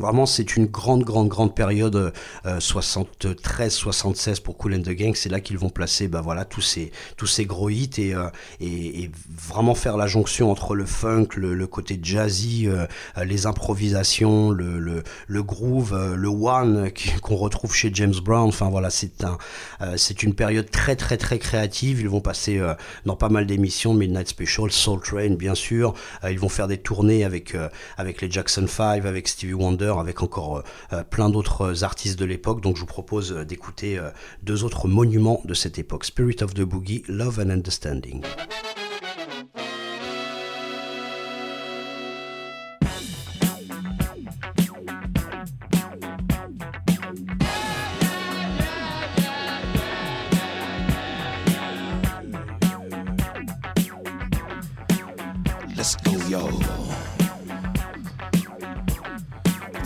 [0.00, 2.12] Vraiment, c'est une grande, grande, grande période
[2.46, 5.14] euh, 73-76 pour Cool and the Gang.
[5.14, 8.28] C'est là qu'ils vont placer, bah voilà, tous ces, tous gros hits et, euh,
[8.60, 12.86] et, vraiment faire la jonction entre le funk, le, côté jazzy, euh,
[13.18, 15.02] euh, les improvisations, le,
[15.42, 16.90] groove, euh, le one
[17.22, 18.50] qu'on retrouve chez James Brown.
[18.68, 19.38] Voilà, c'est un,
[19.80, 22.00] euh, c'est une période très, très, très créative.
[22.00, 22.74] Ils vont passer euh,
[23.06, 25.94] dans pas mal d'émissions, Midnight Special, Soul Train, bien sûr.
[26.24, 29.89] Euh, ils vont faire des tournées avec, euh, avec les Jackson 5, avec Stevie Wonder,
[29.98, 30.62] avec encore euh,
[30.92, 32.60] euh, plein d'autres artistes de l'époque.
[32.60, 34.10] Donc je vous propose euh, d'écouter euh,
[34.42, 36.04] deux autres monuments de cette époque.
[36.04, 38.22] Spirit of the Boogie, Love and Understanding.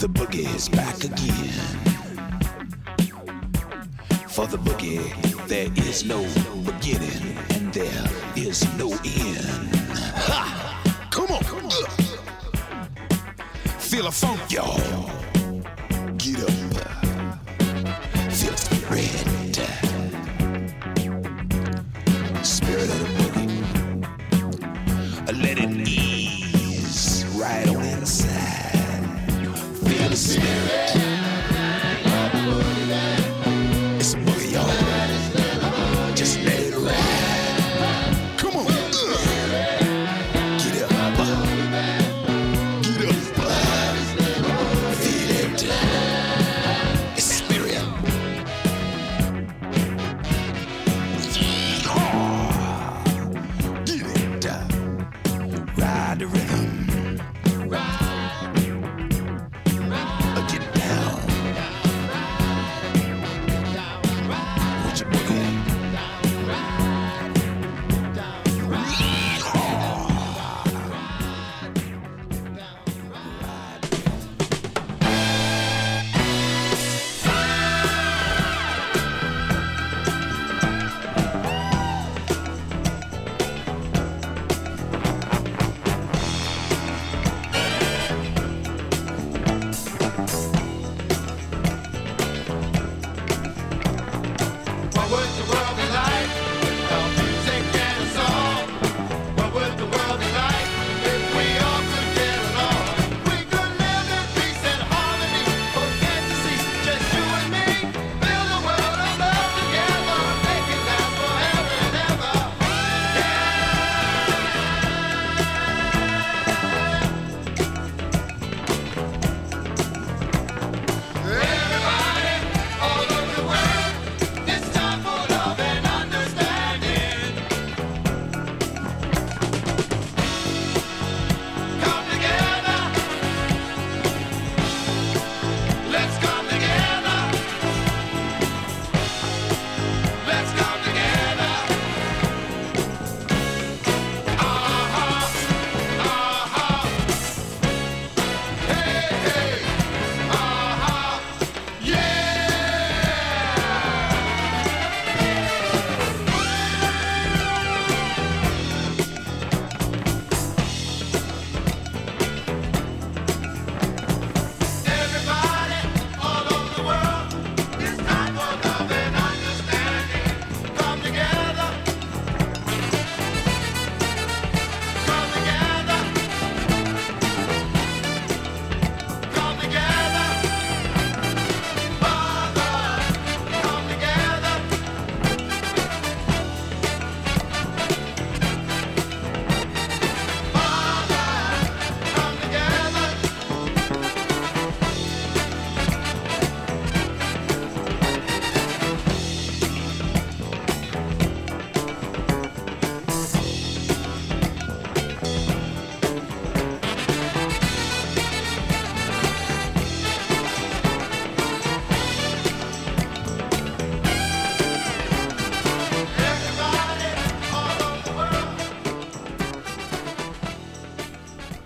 [0.05, 1.49] The boogie is back again.
[4.29, 5.01] For the boogie,
[5.49, 6.21] there is no
[6.71, 8.05] beginning and there
[8.37, 9.75] is no end.
[10.29, 11.09] Ha!
[11.11, 11.43] Come on.
[13.79, 15.34] Feel a funk, y'all.
[30.25, 30.84] Spirit.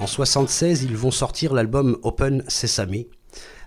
[0.08, 3.04] En 76, ils vont sortir l'album Open Sesame.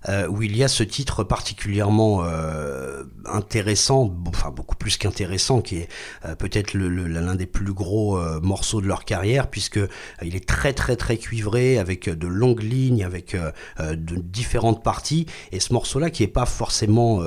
[0.10, 5.78] Euh, où il y a ce titre particulièrement euh, intéressant, enfin beaucoup plus qu'intéressant, qui
[5.78, 5.88] est
[6.26, 9.88] euh, peut-être l'un des plus gros euh, morceaux de leur carrière, puisque euh,
[10.22, 13.36] il est très très très cuivré, avec euh, de longues lignes, avec
[13.80, 17.22] de différentes parties, et ce morceau-là, qui est pas forcément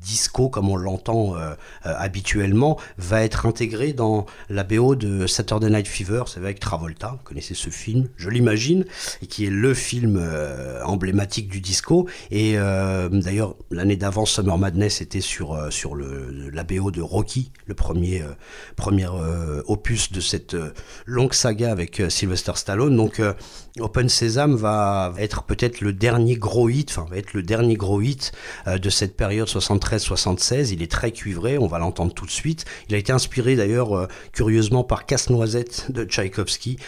[0.00, 1.34] disco comme on l'entend
[1.82, 7.24] habituellement, va être intégré dans la BO de Saturday Night Fever, c'est avec Travolta, vous
[7.24, 8.84] connaissez ce film, je l'imagine,
[9.22, 10.22] et qui est le film
[10.84, 12.01] emblématique du disco.
[12.30, 17.00] Et euh, d'ailleurs, l'année d'avant, Summer Madness était sur, euh, sur le, la BO de
[17.00, 18.32] Rocky, le premier, euh,
[18.76, 19.06] premier
[19.66, 20.56] opus de cette
[21.06, 22.96] longue saga avec Sylvester Stallone.
[22.96, 23.20] Donc,
[23.80, 28.00] Open Sesame va être peut-être le dernier gros hit, enfin, va être le dernier gros
[28.00, 28.32] hit
[28.66, 30.72] de cette période 73-76.
[30.72, 32.64] Il est très cuivré, on va l'entendre tout de suite.
[32.88, 36.78] Il a été inspiré d'ailleurs, curieusement, par Casse-Noisette de Tchaïkovski.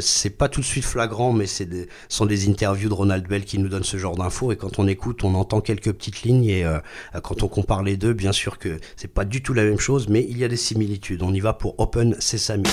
[0.00, 1.64] C'est pas tout de suite flagrant, mais ce
[2.08, 4.16] sont des interviews de Ronald Bell qui nous donnent ce genre
[4.50, 6.44] Et quand on écoute, on entend quelques petites lignes.
[6.44, 6.78] Et euh,
[7.22, 10.08] quand on compare les deux, bien sûr que c'est pas du tout la même chose,
[10.08, 11.22] mais il y a des similitudes.
[11.22, 12.64] On y va pour Open Sesame.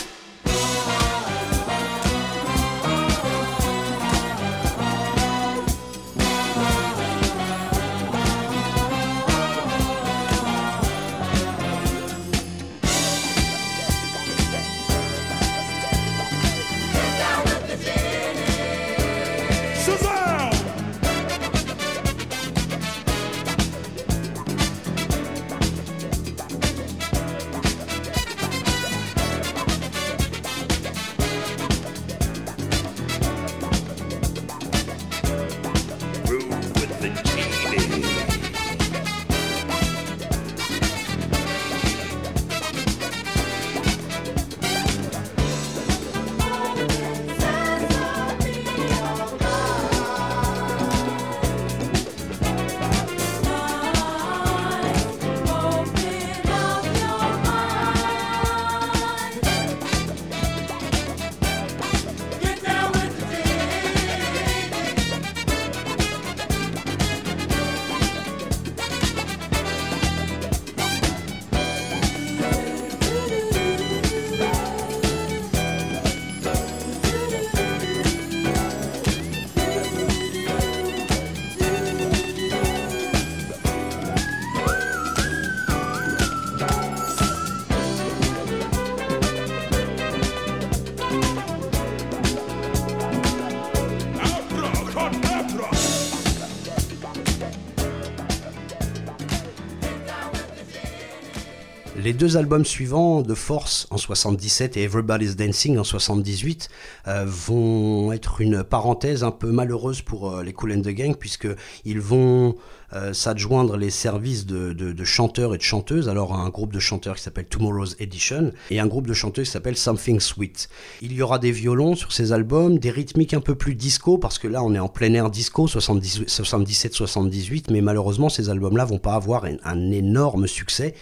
[102.19, 106.67] Deux albums suivants, de Force en 77 et Everybody's Dancing en 78,
[107.07, 111.15] euh, vont être une parenthèse un peu malheureuse pour euh, les Cool and the Gang,
[111.15, 111.47] puisque
[111.85, 112.57] ils vont
[112.93, 116.09] euh, s'adjoindre les services de, de- de chanteurs et de chanteuses.
[116.09, 119.51] Alors un groupe de chanteurs qui s'appelle Tomorrow's Edition et un groupe de chanteuses qui
[119.51, 120.69] s'appelle Something Sweet.
[121.01, 124.39] Il y aura des violons sur ces albums, des rythmiques un peu plus disco, parce
[124.39, 129.13] que là on est en plein air disco, 77-78, mais malheureusement ces albums-là vont pas
[129.13, 130.93] avoir un, énorme succès.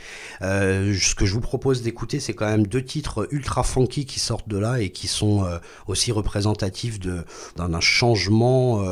[0.41, 4.19] Euh, ce que je vous propose d'écouter, c'est quand même deux titres ultra funky qui
[4.19, 5.57] sortent de là et qui sont euh,
[5.87, 8.83] aussi représentatifs d'un changement.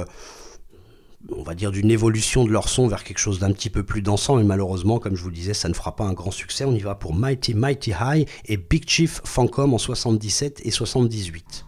[1.32, 4.02] On va dire d'une évolution de leur son vers quelque chose d'un petit peu plus
[4.02, 6.66] dansant, mais malheureusement, comme je vous disais, ça ne fera pas un grand succès.
[6.66, 11.66] On y va pour Mighty Mighty High et Big Chief Funkom en 77 et 78.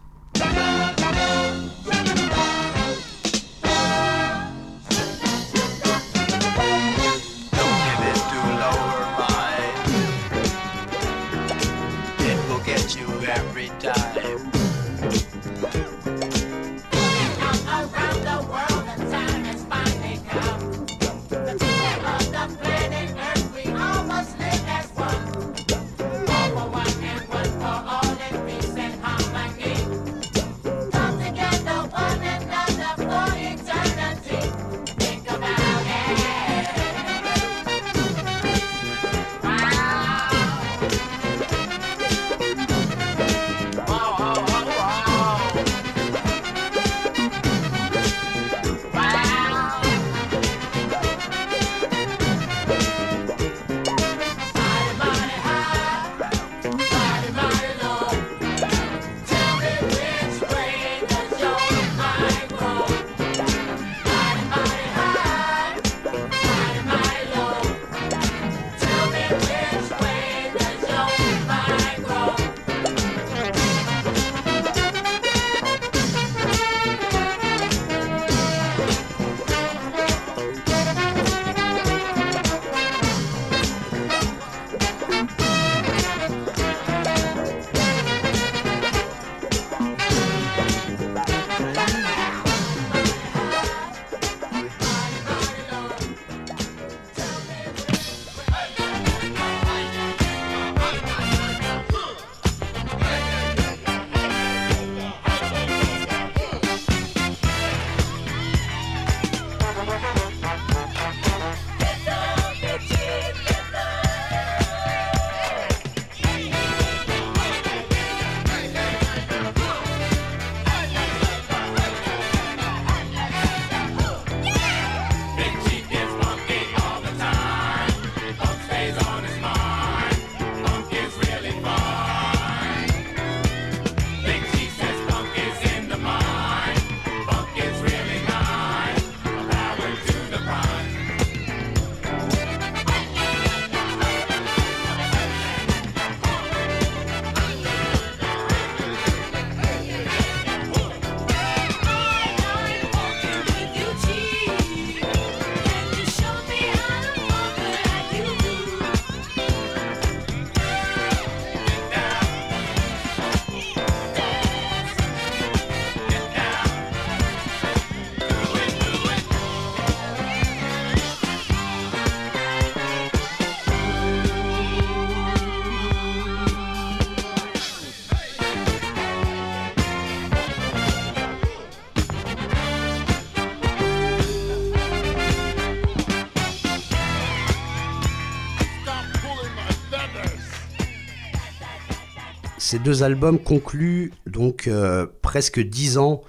[192.70, 196.20] Ces deux albums concluent donc euh, presque dix ans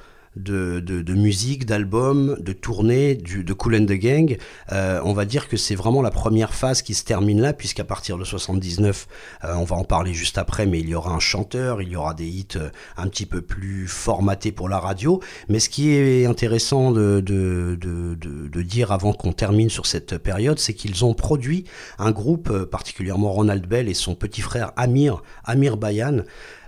[0.43, 4.37] de, de- de musique, d'albums, de tournées, du- de Cool and the Gang.
[4.71, 7.83] Euh, on va dire que c'est vraiment la première phase qui se termine là, puisqu'à
[7.83, 9.07] partir de 79,
[9.43, 11.95] euh, on va en parler juste après, mais il y aura un chanteur, il y
[11.95, 15.19] aura des hits euh, un petit peu plus formatés pour la radio.
[15.49, 20.59] Mais ce qui est intéressant de, de, de, dire avant qu'on termine sur cette période,
[20.59, 21.63] c'est qu'ils ont produit
[21.97, 26.17] un groupe, euh, particulièrement Ronald Bell et son petit frère Amir, Amir Bayan.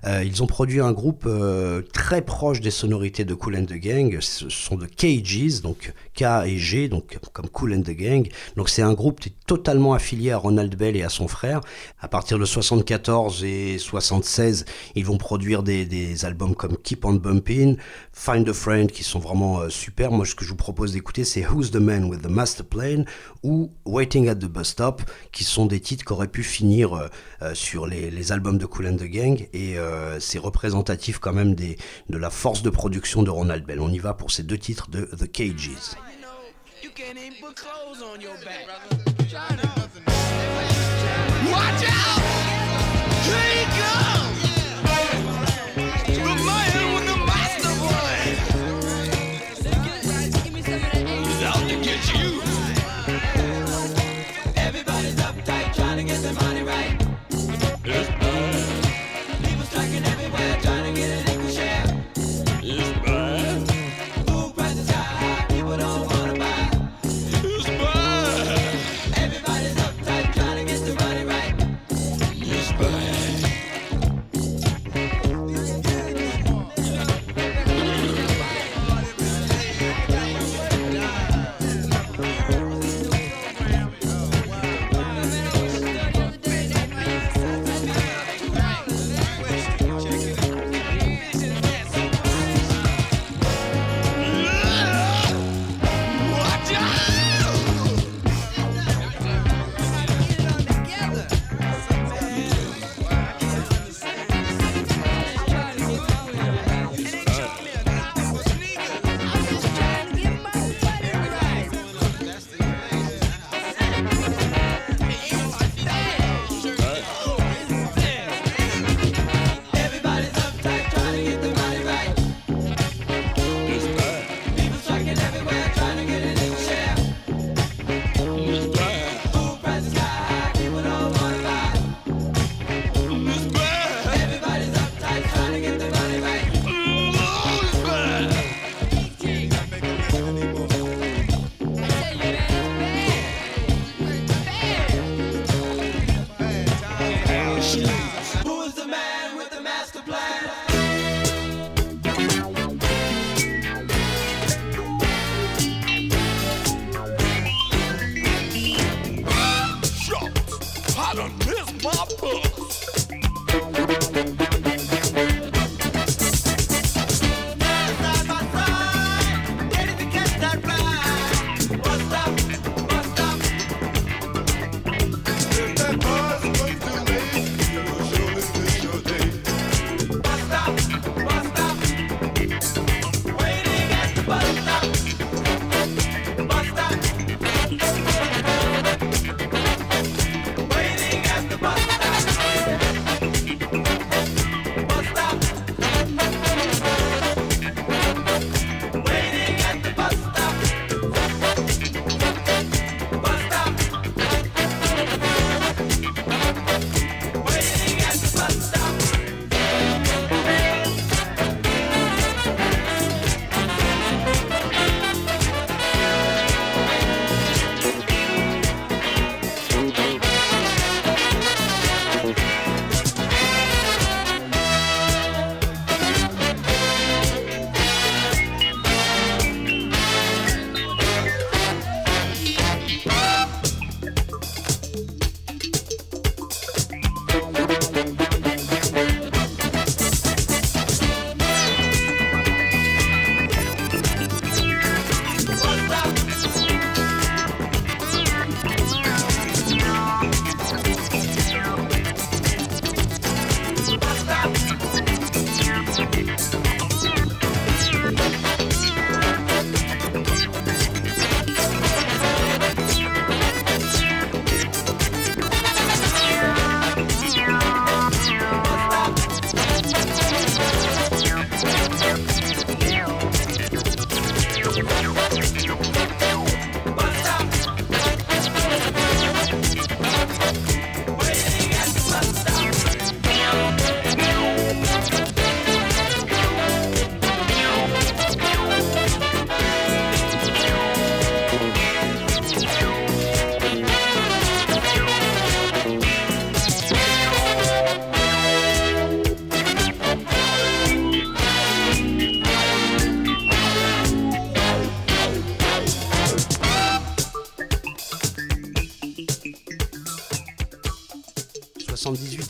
[0.06, 3.74] Euh, ils ont produit un groupe euh, très proche des sonorités de Cool and the
[3.74, 4.18] Gang.
[4.20, 8.28] Ce sont de KGs, donc K et G, donc comme Cool and the Gang.
[8.56, 11.62] Donc c'est un groupe qui est totalement affilié à Ronald Bell et à son frère.
[12.00, 17.78] À partir de 74 et 76, ils vont produire des, albums comme Keep on Bumping,
[18.12, 20.12] Find a Friend, qui sont vraiment euh, super.
[20.12, 23.06] Moi, ce que je vous propose d'écouter, c'est Who's the Man with the Master Plane
[23.44, 27.10] ou Waiting at the Bus Stop, qui sont des titres qui auraient pu finir
[27.54, 29.48] sur les, les albums de Cool and the Gang.
[29.54, 31.76] Et euh, c'est représentatif quand même de
[32.10, 33.80] la force de production de Ronald Bell.
[33.80, 35.72] On y va pour ces deux titres de The Cages.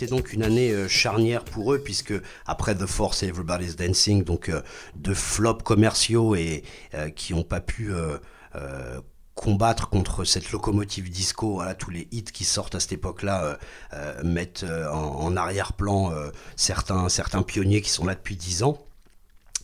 [0.02, 2.14] 78 est donc une année euh, charnière pour eux, puisque
[2.46, 4.62] après The Force et Everybody's Dancing, donc euh,
[4.96, 7.92] deux flops commerciaux et euh, qui n'ont pas pu
[9.34, 13.58] combattre contre cette locomotive disco, tous les hits qui sortent à cette époque-là
[14.24, 16.12] mettent en, arrière-plan
[16.56, 18.78] certains, certains pionniers qui sont là depuis 10 ans.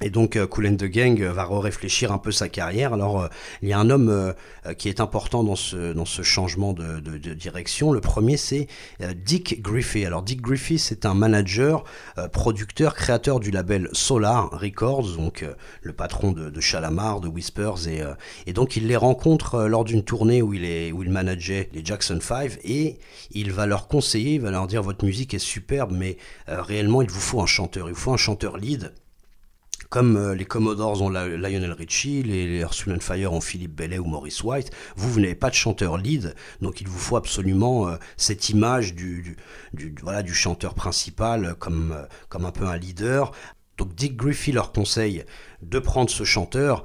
[0.01, 2.93] Et donc Kool and the Gang va réfléchir un peu sa carrière.
[2.93, 3.27] Alors euh,
[3.63, 6.99] il y a un homme euh, qui est important dans ce, changement de,
[7.33, 7.91] direction.
[7.91, 8.67] Le premier c'est
[9.01, 10.05] euh, Dick Griffey.
[10.05, 11.83] Alors Dick Griffey c'est un manager,
[12.31, 15.43] producteur, créateur du label Solar Records, donc
[15.81, 17.87] le patron de, Shalamar, de Whispers.
[18.45, 21.83] Et, donc il les rencontre lors d'une tournée où il, est, où il manageait les
[21.83, 22.99] Jackson 5 et
[23.31, 26.17] il va leur conseiller, il va leur dire votre musique est superbe mais
[26.47, 28.93] réellement il vous faut un chanteur, il vous faut un chanteur lead
[29.89, 32.65] comme euh, les Commodores ont Lionel Richie, les, les
[32.99, 36.81] Fire ont Philippe Bellet ou Maurice White, vous, vous n'avez pas de chanteur lead, donc
[36.81, 39.37] il vous faut absolument euh, cette image du,
[39.73, 41.95] du, voilà, du chanteur principal euh, comme,
[42.29, 43.31] comme un peu un leader.
[43.77, 45.23] Donc Dick Griffey leur conseille
[45.61, 46.83] de prendre ce chanteur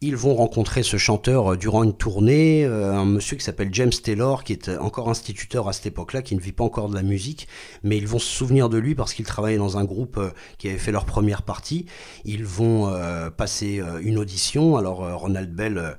[0.00, 3.90] ils vont rencontrer ce chanteur euh, durant une tournée, euh, un monsieur qui s'appelle James
[3.90, 6.94] Taylor, qui est euh, encore instituteur à cette époque-là, qui ne vit pas encore de
[6.94, 7.48] la musique,
[7.82, 10.20] mais ils vont se souvenir de lui parce qu'il travaillait dans un groupe
[10.58, 11.86] qui avait fait leur première partie.
[12.24, 12.92] Ils vont
[13.36, 14.76] passer une audition.
[14.76, 15.96] Alors Ronald Bell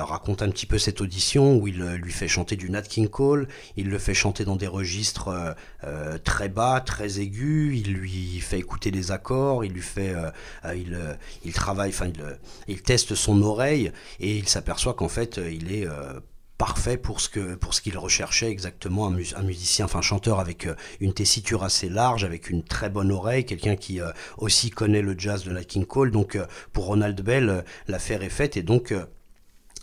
[0.00, 3.08] raconte un petit peu cette audition où il euh, lui fait chanter du Nat King
[3.08, 5.52] Cole, il le fait chanter dans des registres euh,
[5.84, 10.30] euh, très bas, très aigus, il lui fait écouter des accords, il lui fait, euh,
[10.64, 11.14] euh, il, euh,
[11.44, 15.72] il travaille, enfin il, euh, teste son oreille et il s'aperçoit qu'en fait euh, il
[15.72, 16.20] est euh,
[16.58, 20.38] parfait pour ce que pour ce qu'il recherchait exactement un, mus- un musicien enfin chanteur
[20.38, 24.70] avec euh, une tessiture assez large avec une très bonne oreille quelqu'un qui euh, aussi
[24.70, 26.12] connaît le jazz de Nat King Cole.
[26.12, 29.06] Donc euh, pour Ronald Bell euh, l'affaire est faite et donc euh,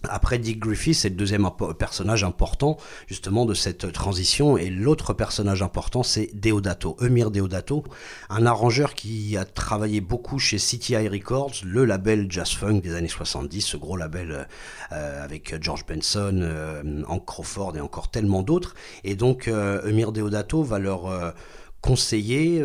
[0.08, 2.78] après Dick Griffith, c'est le deuxième personnage important
[3.08, 7.84] justement de cette transition et l'autre personnage important c'est Deodato, Emir Deodato,
[8.30, 13.10] un arrangeur qui a travaillé beaucoup chez CTI Records, le label jazz funk des années
[13.10, 14.48] 70, ce gros label
[14.94, 18.76] euh, avec George Benson, euh, Hank Crawford et encore tellement d'autres.
[19.03, 21.34] Et donc euh, Emir Deodato va leur
[21.82, 22.64] conseiller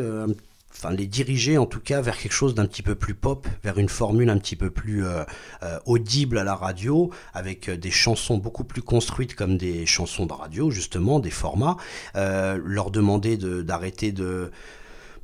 [0.84, 3.78] enfin les diriger en tout cas vers quelque chose d'un petit peu plus pop, vers
[3.78, 5.24] une formule un petit peu plus euh,
[5.62, 10.26] euh, audible à la radio, avec euh, des chansons beaucoup plus construites comme des chansons
[10.26, 11.76] de radio justement, des formats,
[12.14, 14.50] leur demander de- d'arrêter de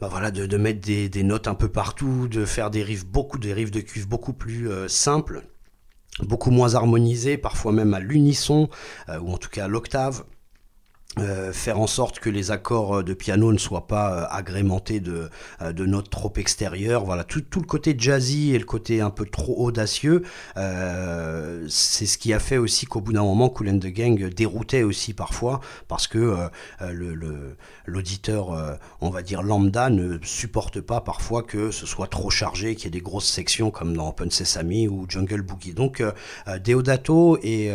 [0.00, 3.04] bah voilà, de, de mettre des, des notes un peu partout, de faire des riffs
[3.04, 5.42] beaucoup, des riffs de cuivre beaucoup plus simples,
[6.22, 8.70] beaucoup moins harmonisés, parfois même à l'unisson,
[9.08, 10.24] ou en tout cas à l'octave.
[11.18, 15.00] Euh, faire en sorte que les accords euh, de piano ne soient pas euh, agrémentés
[15.00, 15.28] de,
[15.60, 17.04] de notes trop extérieures.
[17.04, 20.22] Voilà, tout, tout le côté jazzy et le côté un peu trop audacieux,
[20.54, 24.84] c'est ce qui a fait aussi qu'au bout d'un moment, Cool and the Gang déroutait
[24.84, 27.56] aussi parfois, parce que euh, le- le-
[27.86, 32.84] l'auditeur, on va dire lambda, ne supporte pas parfois que ce soit trop chargé, qu'il
[32.84, 35.74] y ait des grosses sections comme dans Open Sesame ou Jungle Boogie.
[35.74, 36.04] Donc
[36.64, 37.72] Deodato et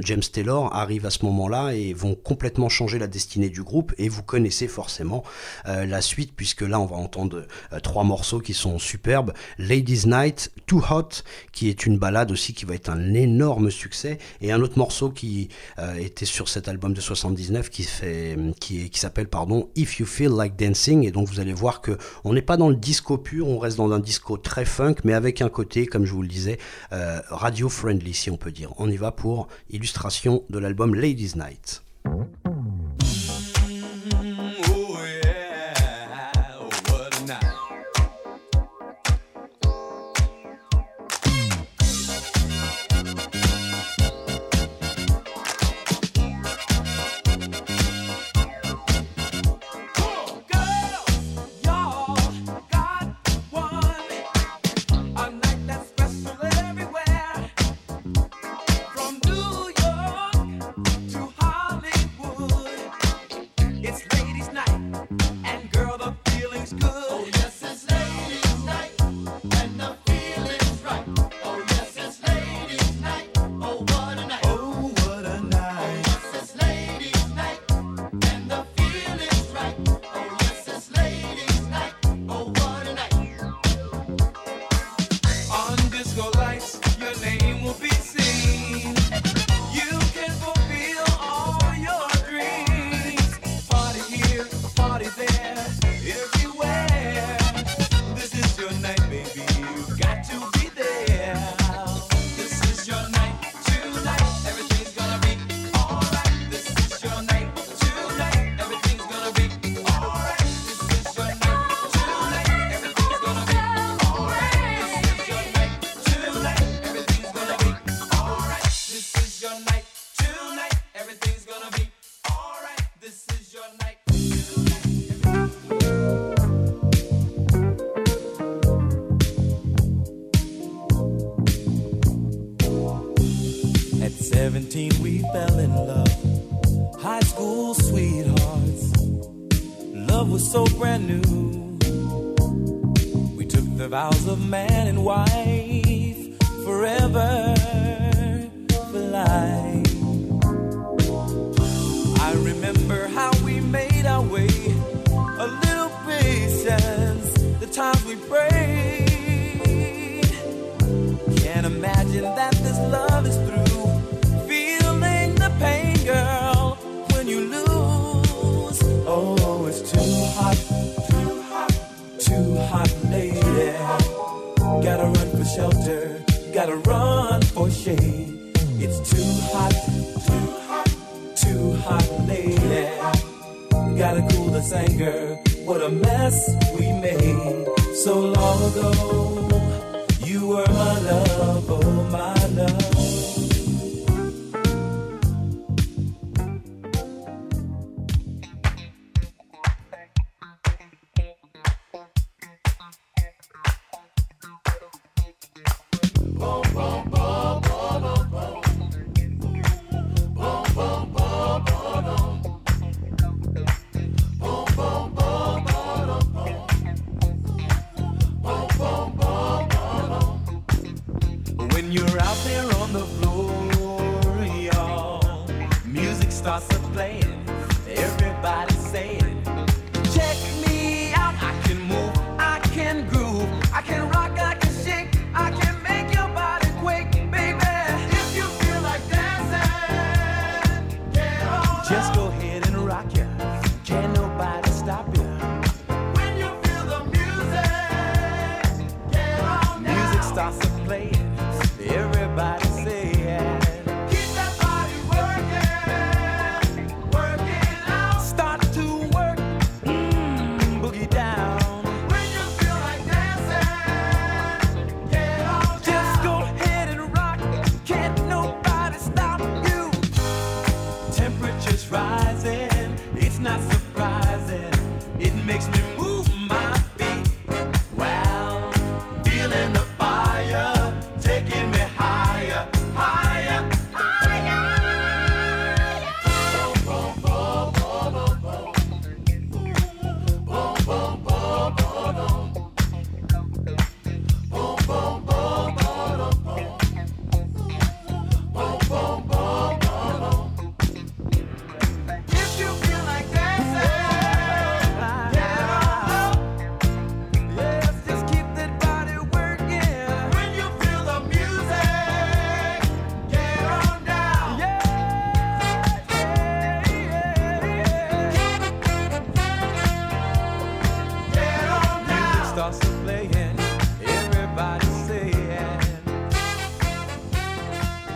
[0.00, 4.08] James Taylor arrivent à ce moment-là et vont complètement changer la destinée du groupe et
[4.08, 5.24] vous connaissez forcément
[5.66, 9.32] euh, la suite puisque là on va entendre euh, trois morceaux qui sont superbes.
[9.58, 11.08] Ladies Night, Too Hot
[11.52, 15.10] qui est une balade aussi qui va être un énorme succès et un autre morceau
[15.10, 15.48] qui
[15.78, 20.06] euh, était sur cet album de 79 qui fait qui, qui s'appelle pardon If You
[20.06, 23.18] Feel Like Dancing et donc vous allez voir que on n'est pas dans le disco
[23.18, 26.22] pur, on reste dans un disco très funk mais avec un côté comme je vous
[26.22, 26.58] le disais
[26.90, 28.72] radio friendly si on peut dire.
[28.78, 31.82] On y va pour illustration de l'album Ladies Night.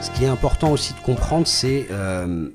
[0.00, 2.48] Ce qui est important aussi de comprendre, c'est euh,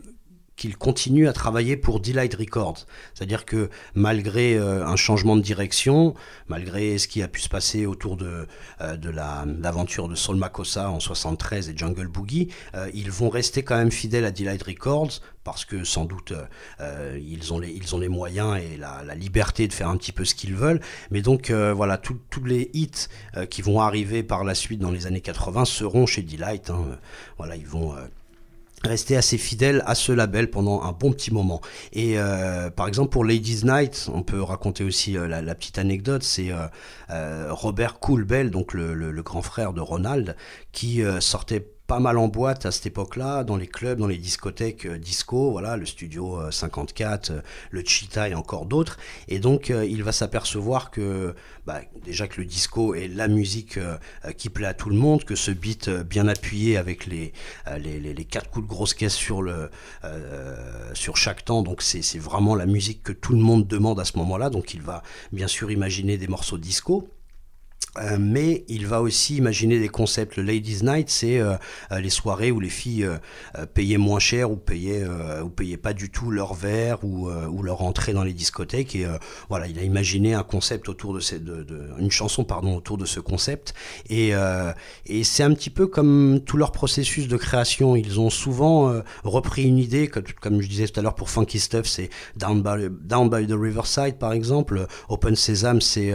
[0.57, 2.85] qu'il continue à travailler pour Delight Records.
[3.13, 6.15] C'est-à-dire que malgré euh, un changement de direction,
[6.47, 8.47] malgré ce qui a pu se passer autour de,
[8.81, 13.29] euh, de la- l'aventure de Sol Makossa en 73 et Jungle Boogie, euh, ils vont
[13.29, 16.33] rester quand même fidèles à Delight Records parce que sans doute
[17.17, 20.25] ils, ont les, ils ont les moyens et la, liberté de faire un petit peu
[20.25, 20.81] ce qu'ils veulent.
[21.09, 23.07] Mais donc voilà, tous les hits
[23.49, 26.69] qui vont arriver par la suite dans les années 80 seront chez Delight.
[26.69, 26.83] hein.
[27.37, 27.95] Voilà, ils vont
[28.83, 31.61] rester assez fidèles à ce label pendant un bon petit moment.
[31.93, 35.77] Et euh, par exemple pour Ladies Night, on peut raconter aussi euh, la, la petite
[35.79, 36.67] anecdote, c'est euh,
[37.09, 40.35] euh, Robert Coolbell, donc le, le- le grand frère de Ronald,
[40.71, 44.17] qui euh, sortait pas mal en boîte à cette époque-là, dans les clubs, dans les
[44.17, 47.41] discothèques euh, disco, voilà, le studio euh, 54, euh,
[47.71, 48.97] le Cheetah et encore d'autres.
[49.29, 51.33] Et donc, euh, il va s'apercevoir que,
[51.65, 54.97] bah, déjà que le disco est la musique euh, euh, qui plaît à tout le
[54.97, 57.31] monde, que ce beat euh, bien appuyé avec les,
[57.67, 59.69] euh, les, les- quatre coups de grosse caisse sur, le,
[60.03, 64.05] euh, sur chaque temps, donc c'est vraiment la musique que tout le monde demande à
[64.05, 64.49] ce moment-là.
[64.49, 67.07] Donc, il va bien sûr imaginer des morceaux disco.
[67.99, 70.37] Euh, mais il va aussi imaginer des concepts.
[70.37, 71.55] Le Ladies Night, c'est euh,
[71.91, 73.07] euh, les soirées où les filles
[73.73, 75.05] payaient moins cher ou payaient,
[75.43, 77.29] ou payaient pas du tout leur verre ou,
[77.61, 78.95] leur entrée dans les discothèques.
[78.95, 79.07] Et
[79.49, 81.41] voilà, il a imaginé un concept autour de, ces,
[81.99, 83.73] une chanson pardon autour de ce concept.
[84.09, 84.33] Et,
[85.23, 87.95] c'est un petit peu comme tout leur processus de création.
[87.95, 91.59] Ils ont souvent repris une idée, comme, comme je disais tout à l'heure pour Funky
[91.59, 94.87] Stuff, c'est Down by, Down by the Riverside par exemple.
[95.09, 96.13] Open Sesame, c'est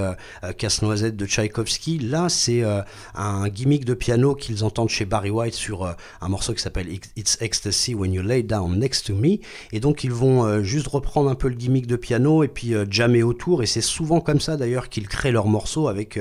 [0.58, 1.51] Casse-Noisette de Tchaïkovski
[1.98, 2.80] Là, c'est euh,
[3.14, 6.88] un gimmick de piano qu'ils entendent chez Barry White sur euh, un morceau qui s'appelle
[7.16, 9.38] It's Ecstasy When You Lay Down Next to Me.
[9.72, 12.74] Et donc, ils vont euh, juste reprendre un peu le gimmick de piano et puis
[12.90, 13.62] jammer autour.
[13.62, 16.18] Et c'est souvent comme ça d'ailleurs qu'ils créent leurs morceaux avec,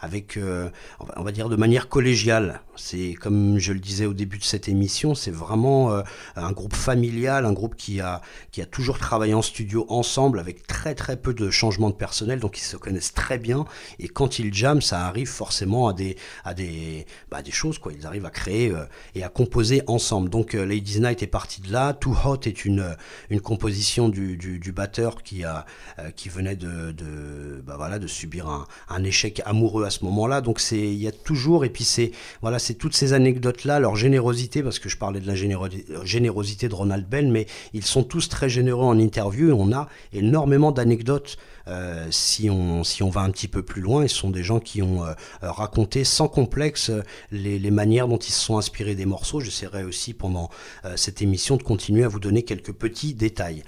[0.00, 0.38] avec
[1.16, 2.60] on va dire, de manière collégiale.
[2.80, 6.02] C'est comme je le disais au début de cette émission, c'est vraiment euh,
[6.36, 8.20] un groupe familial, un groupe qui a,
[8.50, 12.40] qui a toujours travaillé en studio ensemble avec très très peu de changements de personnel,
[12.40, 13.64] donc ils se connaissent très bien.
[13.98, 17.92] Et quand ils jamment, ça arrive forcément à des, à des, bah, des choses, quoi.
[17.92, 18.84] Ils arrivent à créer euh,
[19.14, 20.30] et à composer ensemble.
[20.30, 21.92] Donc euh, Ladies Night est parti de là.
[21.92, 22.94] Too Hot est une, euh,
[23.28, 25.66] une composition du, du, batteur qui, a,
[26.14, 30.40] qui venait de, de, bah, voilà, de subir un, un échec amoureux à ce moment-là.
[30.40, 34.62] Donc il y a toujours, et puis c'est, voilà, c'est toutes ces anecdotes-là, leur générosité,
[34.62, 35.66] parce que je parlais de la généro-
[36.04, 40.70] générosité de Ronald Bell, mais ils sont tous très généreux en interview on a énormément
[40.70, 41.36] d'anecdotes.
[41.66, 45.04] euh, si, on, va un petit peu plus loin, ce sont des gens qui ont
[45.04, 47.02] euh, raconté sans complexe euh,
[47.32, 49.40] les, manières dont ils se sont inspirés des morceaux.
[49.40, 50.48] J'essaierai aussi pendant
[50.96, 53.64] cette émission de continuer à vous donner quelques petits détails.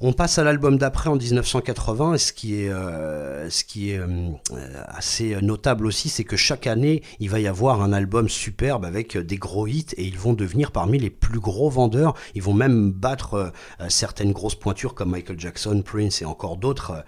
[0.00, 3.48] On passe à l'album d'après en 1980, et ce qui est, euh,
[3.88, 8.84] euh, assez notable aussi, c'est que chaque année, il va y avoir un album superbe
[8.84, 12.14] avec des gros hits, et ils vont devenir parmi les plus gros vendeurs.
[12.36, 13.34] Ils vont même battre
[13.80, 17.04] euh, certaines grosses pointures comme Michael Jackson, Prince et encore d'autres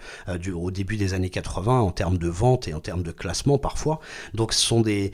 [0.53, 4.01] au début des années 80 en termes de vente et en termes de classement parfois.
[4.33, 5.13] Donc ce sont des,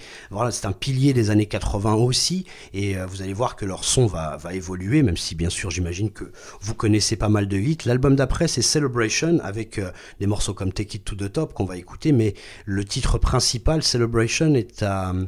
[0.49, 4.37] c'est un pilier des années 80 aussi, et vous allez voir que leur son va,
[4.37, 6.31] va évoluer, même si bien sûr j'imagine que
[6.61, 7.66] vous connaissez pas mal de hits.
[7.85, 11.65] L'album d'après c'est Celebration avec euh, des morceaux comme Take It to the Top qu'on
[11.65, 12.33] va écouter, mais
[12.65, 15.27] le titre principal Celebration est un,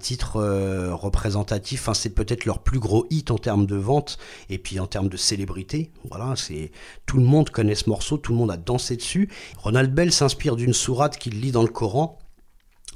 [0.00, 1.88] titre euh, représentatif.
[1.94, 4.18] C'est peut-être leur plus gros hit en termes de vente
[4.50, 5.92] et puis en termes de célébrité.
[6.10, 6.72] Voilà, c'est
[7.06, 9.28] tout le monde connaît ce morceau, tout le monde a dansé dessus.
[9.58, 12.18] Ronald Bell s'inspire d'une sourate qu'il lit dans le Coran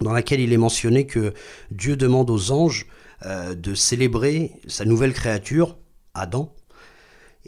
[0.01, 1.35] dans laquelle il est mentionné que
[1.71, 2.87] Dieu demande aux anges
[3.27, 5.77] euh, de célébrer sa nouvelle créature,
[6.15, 6.55] Adam.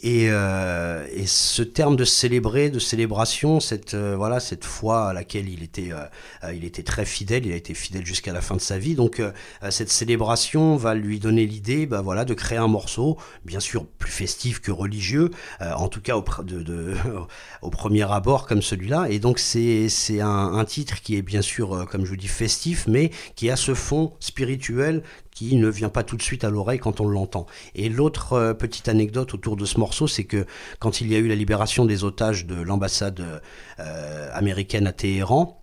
[0.00, 5.12] Et, euh, et ce terme de célébrer, de célébration, cette euh, voilà cette foi à
[5.12, 8.56] laquelle il était, euh, il était très fidèle, il a été fidèle jusqu'à la fin
[8.56, 8.94] de sa vie.
[8.94, 9.22] Donc
[9.70, 14.10] cette célébration va lui donner l'idée, bah voilà, de créer un morceau, bien sûr plus
[14.10, 16.16] festif que religieux, en tout cas
[17.62, 19.06] au, premier abord comme celui-là.
[19.10, 19.88] Et donc c'est
[20.20, 23.56] un, un titre qui est bien sûr, comme je vous dis, festif, mais qui a
[23.56, 25.02] ce fond spirituel
[25.34, 27.46] qui ne vient pas tout de suite à l'oreille quand on l'entend.
[27.74, 30.46] Et l'autre euh, petite anecdote autour de ce morceau, c'est que
[30.78, 33.42] quand il y a eu la libération des otages de l'ambassade
[33.80, 35.61] euh, américaine à Téhéran,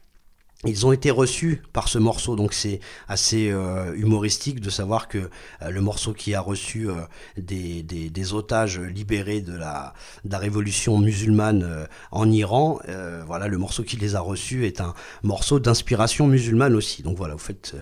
[0.65, 5.29] ils ont été reçus par ce morceau, donc c'est assez euh, humoristique de savoir que
[5.61, 6.95] euh, le morceau qui a reçu euh,
[7.37, 9.93] des, otages libérés de la,
[10.29, 12.79] révolution musulmane en Iran,
[13.25, 17.01] voilà, le morceau qui les a reçus est un morceau d'inspiration musulmane aussi.
[17.01, 17.75] Donc voilà, vous faites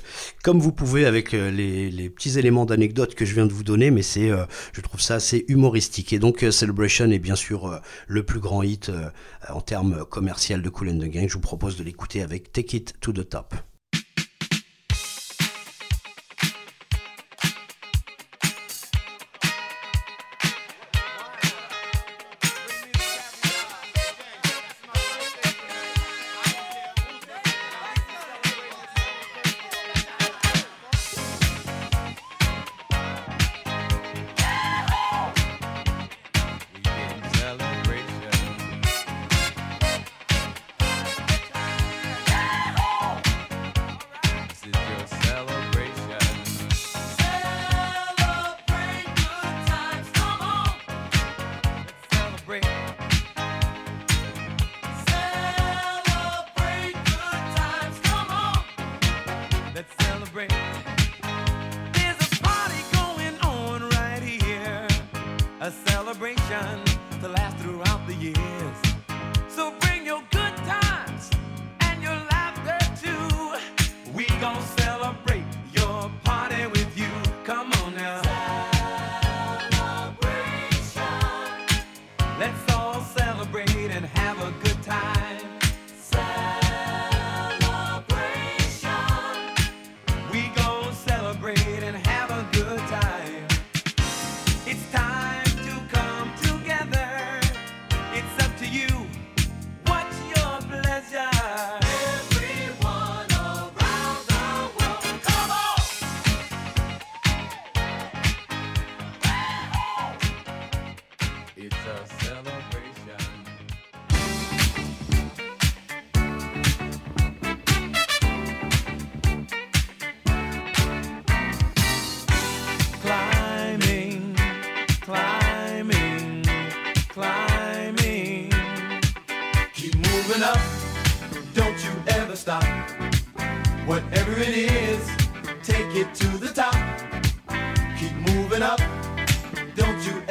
[0.44, 4.04] comme vous pouvez avec les, petits éléments d'anecdote que je viens de vous donner, mais
[4.04, 4.32] c'est,
[4.72, 6.14] je trouve ça assez humoristique.
[6.14, 8.90] Et donc Celebration est bien sûr le plus grand hit
[9.50, 11.28] en termes commercial de Cool and the Gang.
[11.28, 13.77] Je vous propose de l'écouter avec Take It to the Top.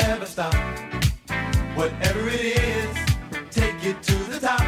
[0.06, 0.54] Don't you ever stop.
[1.74, 2.96] Whatever it is,
[3.50, 4.62] take it to the top.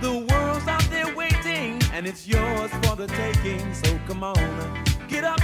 [0.00, 3.74] The world's out there waiting, and it's yours for the taking.
[3.74, 5.40] So come on, get up.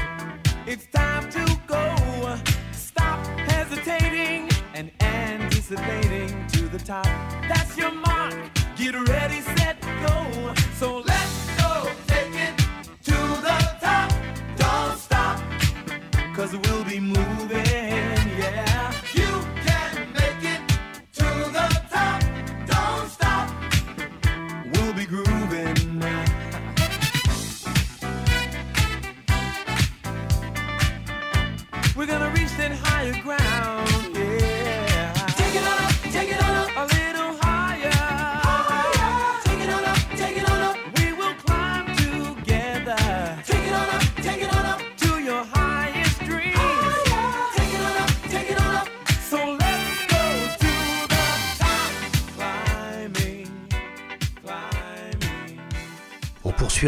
[0.66, 2.38] It's time to go.
[2.72, 3.18] Stop
[3.50, 7.04] hesitating and anticipating to the top.
[7.48, 8.34] That's your mark.
[8.78, 10.54] Get ready, set, go.
[10.78, 11.86] So let's go.
[12.06, 12.56] Take it
[13.08, 14.10] to the top.
[14.56, 15.38] Don't stop.
[16.34, 17.61] Cause we'll be moving,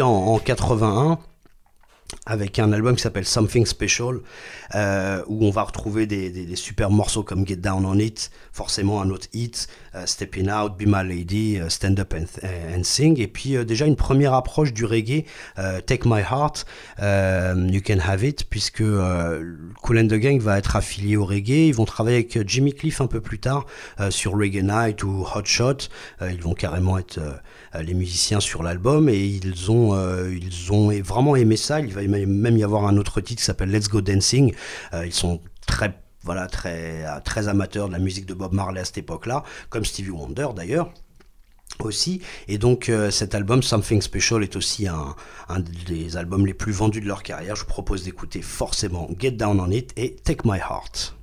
[0.05, 1.19] en, en 81
[2.25, 4.19] avec un album qui s'appelle Something Special,
[4.75, 9.09] euh, où on va retrouver des, super morceaux comme Get Down on It, forcément un
[9.09, 13.27] autre hit, euh, Stepping Out, Be My Lady, euh, Stand Up and, and Sing, et
[13.27, 15.25] puis déjà une première approche du reggae,
[15.85, 16.65] Take My Heart,
[16.99, 18.83] You Can Have It, puisque
[19.81, 23.01] Cool and the Gang va être affilié au reggae, ils vont travailler avec Jimmy Cliff
[23.01, 23.65] un peu plus tard
[24.09, 25.89] sur Reggae Night ou Hot Shot,
[26.21, 27.19] ils vont carrément être
[27.81, 31.79] les musiciens sur l'album et ils ont euh, ils ont vraiment aimé ça.
[31.79, 34.53] Il va même y avoir un autre titre qui s'appelle Let's Go Dancing.
[34.93, 38.81] Euh, ils sont très voilà très euh, très amateurs de la musique de Bob Marley
[38.81, 40.91] à cette époque-là, comme Stevie Wonder d'ailleurs
[41.79, 42.21] aussi.
[42.47, 45.15] Et donc euh, cet album Something Special est aussi un
[45.87, 47.55] des albums les plus vendus de leur carrière.
[47.55, 51.15] Je vous propose d'écouter forcément Get Down on It et Take My Heart.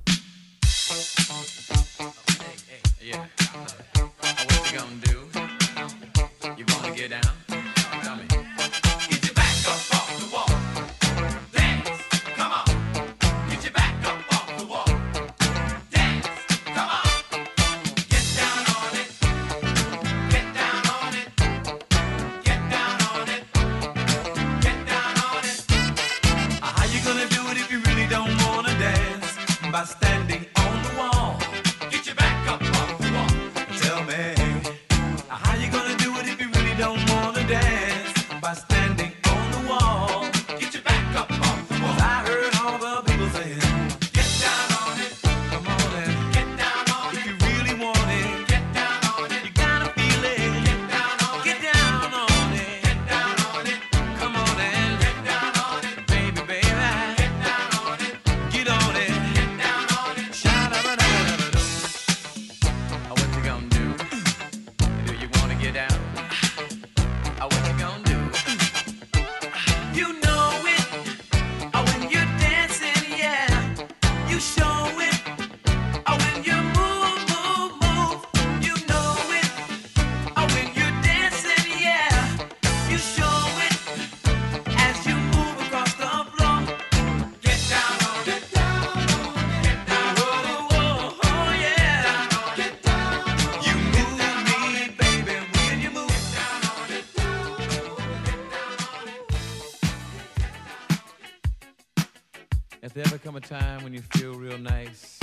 [102.93, 105.19] There ever come a time when you feel real nice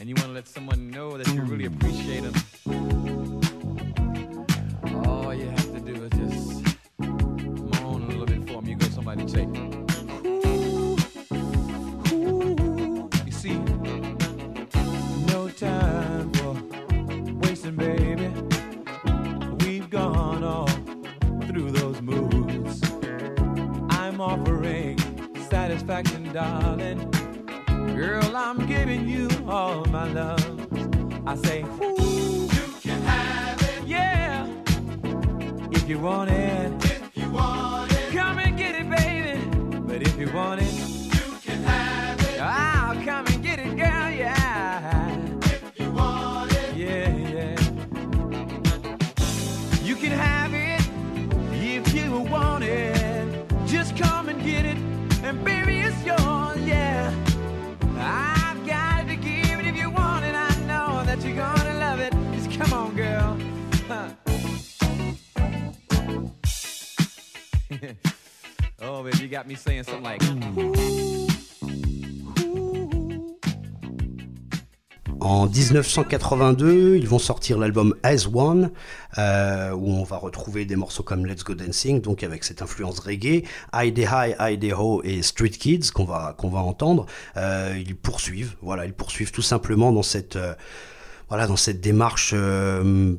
[0.00, 2.91] and you want to let someone know that you really appreciate them,
[25.92, 27.10] satisfaction, darling.
[27.94, 30.68] Girl, I'm giving you all my love.
[31.26, 34.46] I say, Ooh, You can have it yeah,
[35.70, 38.10] if you want it, if you want it.
[38.12, 39.38] come and get it, baby.
[39.80, 40.91] But if you want it,
[75.20, 78.72] En 1982, ils vont sortir l'album As One,
[79.18, 82.98] euh, où on va retrouver des morceaux comme Let's Go Dancing, donc avec cette influence
[82.98, 87.06] reggae, I High, I Dey Ho et Street Kids qu'on va va entendre.
[87.36, 90.54] Euh, ils poursuivent, voilà, ils poursuivent tout simplement dans cette euh,
[91.32, 93.14] voilà, dans cette démarche euh,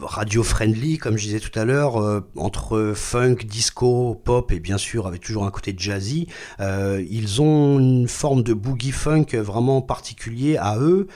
[0.00, 5.06] radio-friendly, comme je disais tout à l'heure, euh, entre funk, disco, pop et bien sûr
[5.06, 6.28] avec toujours un côté jazzy,
[6.60, 11.08] euh, ils ont une forme de boogie funk vraiment particulier à eux.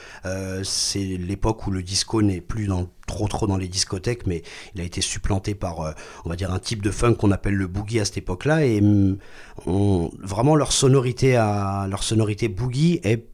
[0.62, 4.42] C'est l'époque où le disco n'est plus dans trop trop dans les discothèques, mais
[4.74, 5.94] il a été supplanté par,
[6.26, 8.66] on va dire, un type de funk qu'on appelle le boogie à cette époque-là.
[8.66, 8.82] Et
[9.64, 13.31] on- vraiment leur sonorité à leur sonorité boogie est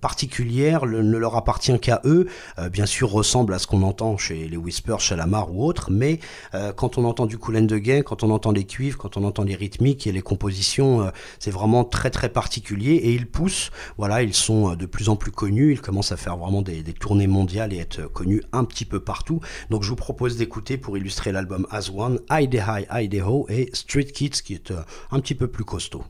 [0.00, 2.26] particulière, le- ne leur appartient qu'à eux,
[2.58, 5.90] euh, bien sûr ressemble à ce qu'on entend chez les Whispers, chez Lamar ou autres,
[5.90, 6.18] mais
[6.54, 9.16] euh, quand on entend du Cool and the Gang, quand on entend les cuivres, quand
[9.16, 13.26] on entend les rythmiques et les compositions, euh, c'est vraiment très très particulier et ils
[13.26, 16.62] poussent, voilà, ils sont euh, de plus en plus connus, ils commencent à faire vraiment
[16.62, 19.40] des, tournées mondiales et être euh, connus un petit peu partout.
[19.70, 23.22] Donc je vous propose d'écouter pour illustrer l'album As One, I Dey High, I Dey
[23.22, 24.80] Ho et Street Kids qui est euh,
[25.10, 26.04] un petit peu plus costaud.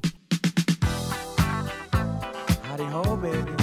[2.91, 3.60] home, baby.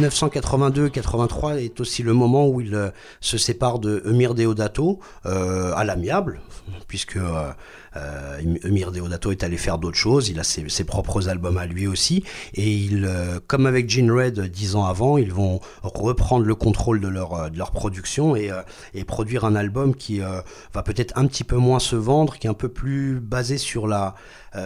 [0.00, 2.90] 1982-83 est aussi le moment où il euh,
[3.20, 6.40] se sépare de Emir Deodato euh, à l'amiable,
[6.88, 7.52] puisque euh,
[8.64, 10.28] Emir Deodato est allé faire d'autres choses.
[10.28, 12.24] Il a ses, propres albums à lui aussi.
[12.54, 17.08] Et euh, comme avec Gene Red dix ans avant, ils vont reprendre le contrôle de
[17.08, 18.62] leur, euh, de leur production et, euh,
[18.92, 22.50] et produire un album qui va peut-être un petit peu moins se vendre, qui est
[22.50, 24.14] un peu plus basé sur la,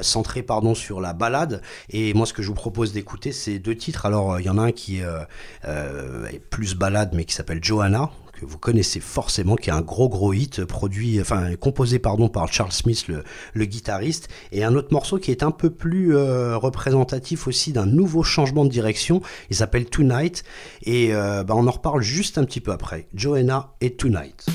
[0.02, 1.62] centré pardon sur la balade.
[1.90, 4.05] Et moi, ce que je vous propose d'écouter, c'est deux titres.
[4.06, 8.47] Alors, il y en a un qui est plus balade, mais qui s'appelle Johanna que
[8.47, 12.73] vous connaissez forcément, qui est un gros gros hit produit, enfin composé pardon par Charles
[12.73, 17.48] Smith, le, le guitariste, et un autre morceau qui est un peu plus euh, représentatif
[17.48, 19.23] aussi d'un nouveau changement de direction.
[19.51, 20.44] Il s'appelle Tonight,
[20.85, 23.09] et euh, bah, on en reparle juste un petit peu après.
[23.12, 24.47] Joanna et Tonight.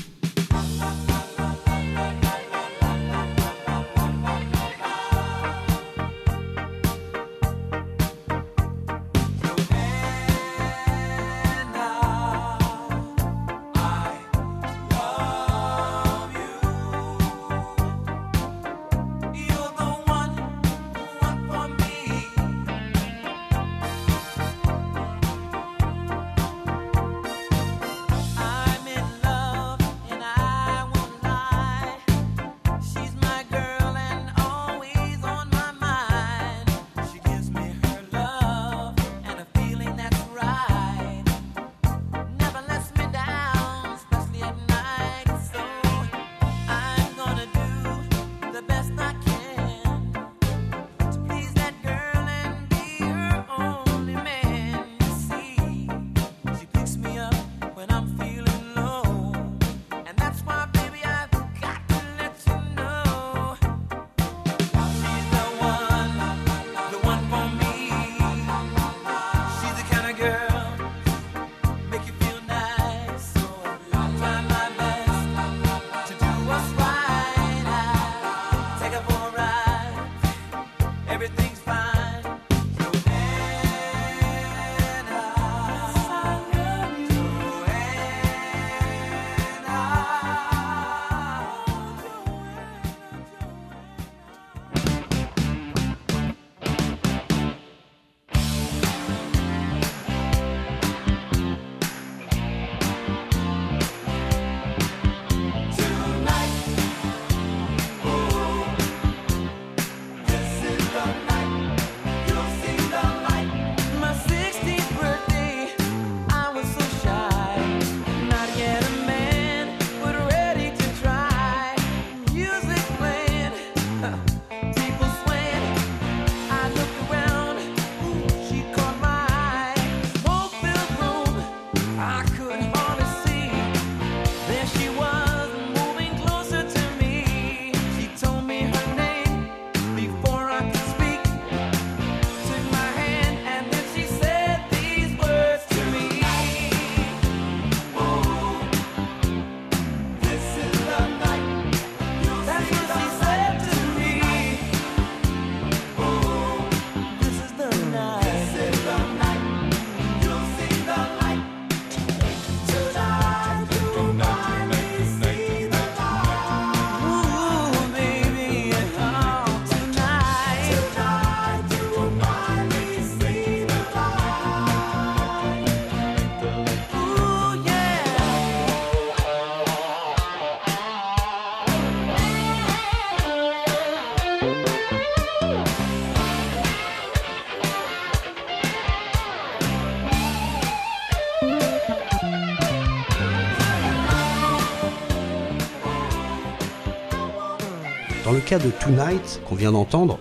[198.58, 200.20] De Tonight, qu'on vient d'entendre,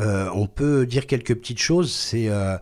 [0.00, 1.92] euh, on peut dire quelques petites choses.
[1.92, 2.56] C'est euh,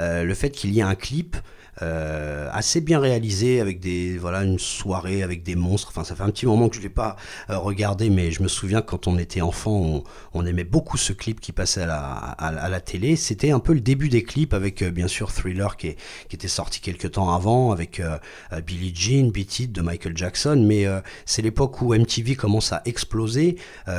[0.00, 1.36] euh, le fait qu'il y ait un clip
[1.82, 5.88] euh, assez bien réalisé avec des voilà une soirée avec des monstres.
[5.90, 7.16] Enfin, ça fait un petit moment que je l'ai pas
[7.50, 10.02] euh, regardé, mais je me souviens quand on était enfant,
[10.34, 13.16] on, aimait beaucoup ce clip qui passait à la, à, la télé.
[13.16, 15.96] C'était un peu le début des clips avec euh, bien sûr Thriller qui, est-
[16.28, 18.18] qui était sorti quelques temps avant, avec euh,
[18.66, 20.62] Billie Jean, Beat de Michael Jackson.
[20.66, 20.86] Mais
[21.26, 23.56] c'est l'époque où MTV commence à exploser,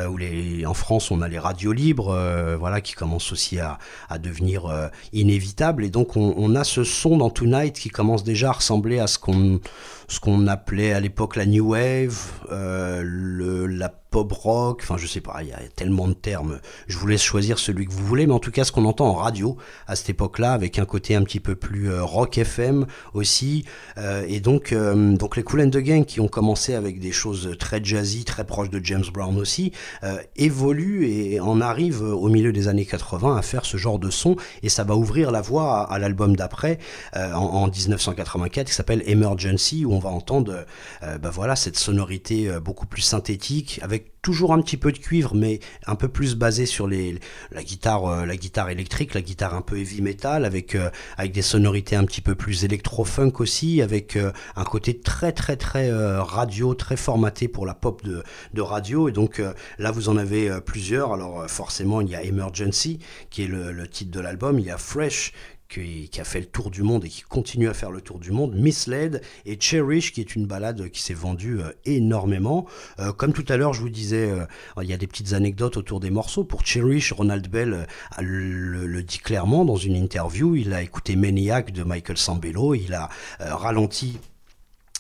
[0.10, 3.78] où les, en France on a les radios libres, voilà, qui commencent aussi à,
[4.10, 5.84] à devenir inévitables.
[5.84, 9.08] Et donc on, on a ce son dans Tonight qui commence déjà à ressembler à
[9.08, 9.60] ce qu'on
[10.08, 12.18] ce qu'on appelait à l'époque la new wave,
[12.52, 16.60] euh, le, la pop rock, enfin je sais pas, il y a tellement de termes.
[16.88, 19.08] Je vous laisse choisir celui que vous voulez, mais en tout cas ce qu'on entend
[19.08, 19.58] en radio
[19.88, 23.66] à cette époque-là, avec un côté un petit peu plus euh, rock FM aussi,
[23.98, 27.12] euh, et donc euh, donc les Cool and the Gang qui ont commencé avec des
[27.12, 29.72] choses très jazzy, très proches de James Brown aussi,
[30.04, 34.10] euh, évoluent et en arrivent au milieu des années 80 à faire ce genre de
[34.10, 36.80] son, et ça va ouvrir la voie à, l'album d'après
[37.16, 40.66] en, en 1984 qui s'appelle Emergency où on va entendre
[41.02, 43.80] bah voilà cette sonorité beaucoup plus synthétique
[44.22, 48.26] toujours un petit peu de cuivre mais un peu plus basé sur la guitare euh,
[48.26, 52.04] la guitare électrique la guitare un peu heavy metal avec euh, avec des sonorités un
[52.04, 56.98] petit peu plus électro funk aussi avec euh, un côté très très très radio très
[56.98, 58.24] formaté pour la pop de,
[58.62, 59.08] radio.
[59.08, 59.42] Et donc
[59.78, 61.14] là vous en avez plusieurs.
[61.14, 63.00] Alors forcément il y a Emergency
[63.30, 64.60] qui est le, le titre de l'album.
[64.60, 65.34] Il y a Fresh
[65.70, 68.32] qui, a fait le tour du monde et qui continue à faire le tour du
[68.32, 72.66] monde, Misled et Cherish, qui est une balade qui s'est vendue euh, énormément.
[73.00, 74.46] Euh, comme tout à l'heure, je vous disais, euh,
[74.82, 76.44] il y a des petites anecdotes autour des morceaux.
[76.44, 77.88] Pour Cherish, Ronald Bell
[78.20, 80.56] le, le dit clairement dans une interview.
[80.56, 83.10] Il a écouté Maniac de Michael Sambello, il a
[83.40, 84.18] ralenti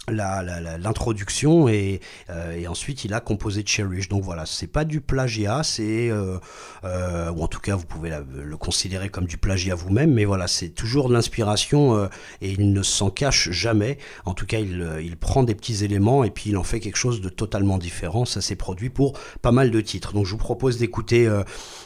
[0.09, 1.99] l'introduction et,
[2.29, 4.09] euh, et ensuite il a composé Cherish.
[4.09, 6.37] Donc voilà, c'est pas du plagiat, c'est euh,
[6.83, 10.47] euh, ou en tout cas vous pouvez le considérer comme du plagiat vous-même, mais voilà,
[10.47, 12.09] c'est toujours de l'inspiration
[12.41, 13.97] et il ne s'en cache jamais.
[14.25, 17.19] En tout cas, il, prend des petits éléments et puis il en fait quelque chose
[17.19, 18.23] de totalement différent.
[18.25, 20.13] Ça s'est produit pour pas mal de titres.
[20.13, 21.29] Donc je vous propose d'écouter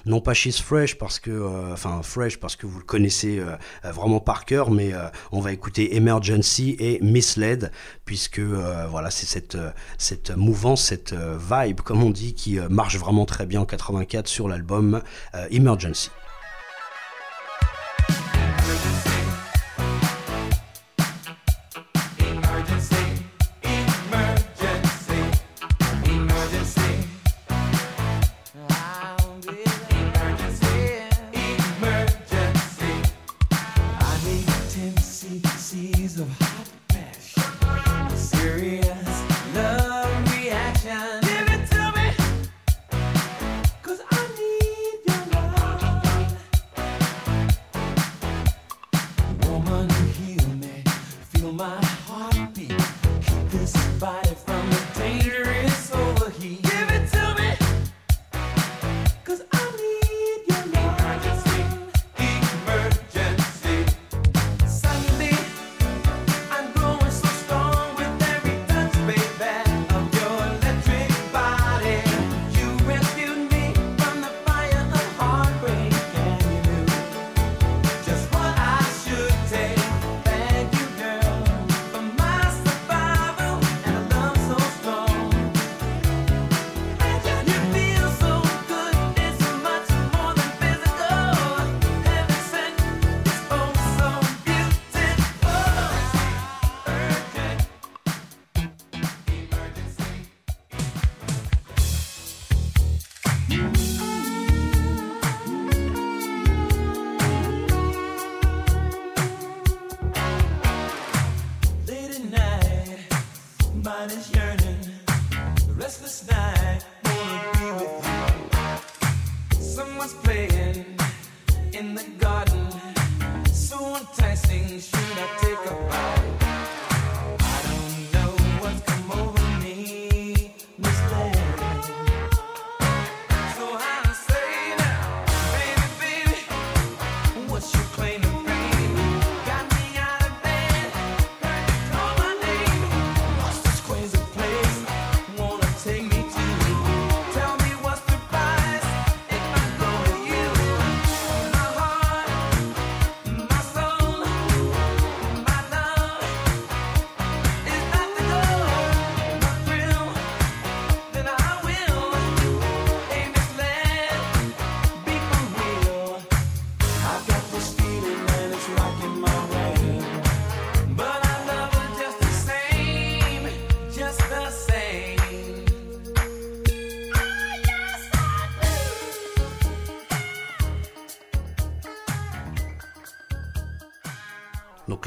[0.06, 3.41] non pas She's Fresh parce que enfin Fresh parce que vous le connaissez
[3.84, 4.91] vraiment par cœur, mais
[5.32, 7.72] on va écouter Emergency et Misled
[8.14, 12.60] puisque euh, voilà c'est cette euh, cette mouvance, cette euh, vibe comme on dit qui
[12.69, 15.02] marche vraiment très bien en 84 sur l'album.
[15.49, 16.11] Emergency,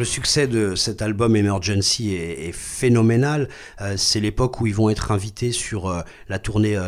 [0.07, 3.49] succès de cet album Emergency est, phénoménal.
[3.81, 6.79] Euh, c'est l'époque où ils vont être invités sur euh, la tournée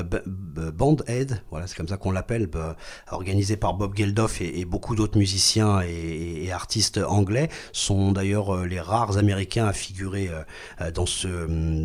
[0.78, 2.76] B- B- Band Aid, voilà, c'est comme ça qu'on l'appelle, bah,
[3.10, 7.48] organisée par Bob Geldof et, beaucoup d'autres musiciens et, artistes anglais.
[7.72, 10.42] Sont d'ailleurs euh, les rares Américains à figurer euh,
[10.80, 11.28] euh, dans ce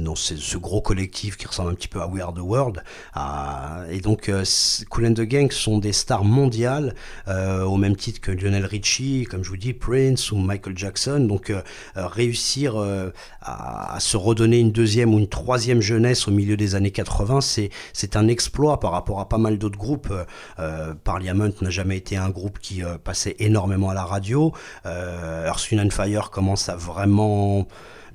[0.02, 2.84] dans ce, gros collectif qui ressemble un petit peu à We Are the World.
[3.14, 6.96] Ah, et donc c- Kool and the Gang sont des stars mondiales
[7.28, 11.20] au même titre que Lionel Richie, comme je vous dis, Prince ou Michael Jackson.
[11.28, 11.52] Donc
[11.96, 12.78] réussir
[13.42, 17.42] à, à se redonner une deuxième ou une troisième jeunesse au milieu des années 80,
[17.42, 20.10] c'est c'est un exploit par rapport à pas mal d'autres groupes.
[20.12, 20.26] Euh,
[20.60, 24.52] euh, Parliament n'a jamais été un groupe qui euh, passait énormément à la radio.
[24.86, 27.66] Euh, Earth, Wind Fire commence à vraiment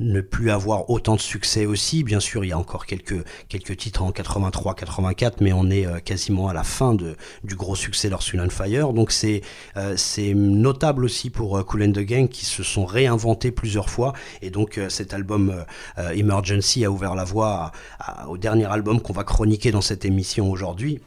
[0.01, 2.05] ne plus avoir autant de succès aussi.
[2.05, 5.87] Bien sûr, il y a encore quelques, quelques titres en 83, 84, mais on est
[5.87, 8.93] euh, quasiment à la fin de, du gros succès Wind and Fire.
[8.93, 9.43] Donc c'est
[9.77, 13.91] euh, c'est notable aussi pour euh, Kool and the Gang qui se sont réinventés plusieurs
[13.91, 14.12] fois.
[14.43, 15.65] Et donc euh, cet album
[15.99, 19.81] euh, Emergency a ouvert la voie à- à- au dernier album qu'on va chroniquer dans
[19.81, 21.01] cette émission aujourd'hui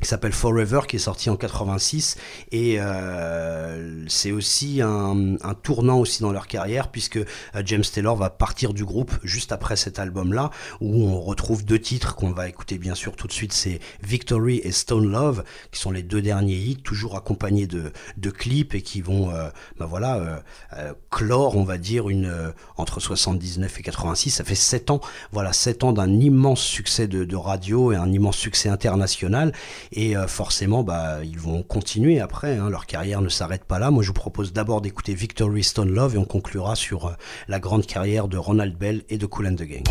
[0.00, 2.16] qui s'appelle Forever, qui est sorti en 86
[2.52, 7.24] et euh, c'est aussi un, un tournant aussi dans leur carrière puisque euh,
[7.64, 10.50] James Taylor va partir du groupe juste après cet album-là
[10.80, 14.60] où on retrouve deux titres qu'on va écouter bien sûr tout de suite, c'est Victory
[14.62, 18.82] et Stone Love qui sont les deux derniers hits, toujours accompagnés de, de clips et
[18.82, 19.48] qui vont, euh,
[19.78, 20.38] bah voilà, euh,
[20.74, 25.00] euh, clore, on va dire, une euh, entre 79 et 86, ça fait 7 ans,
[25.32, 29.52] voilà, 7 ans d'un immense succès de, de radio et un immense succès international
[29.92, 32.56] et euh, forcément, bah, ils vont continuer après.
[32.56, 33.90] hein, leur carrière ne s'arrête pas là.
[33.90, 37.12] Moi, je vous propose d'abord d'écouter Victory Stone Love et on conclura sur euh,
[37.48, 39.84] la grande carrière de Ronald Bell et de Cool and the Gang.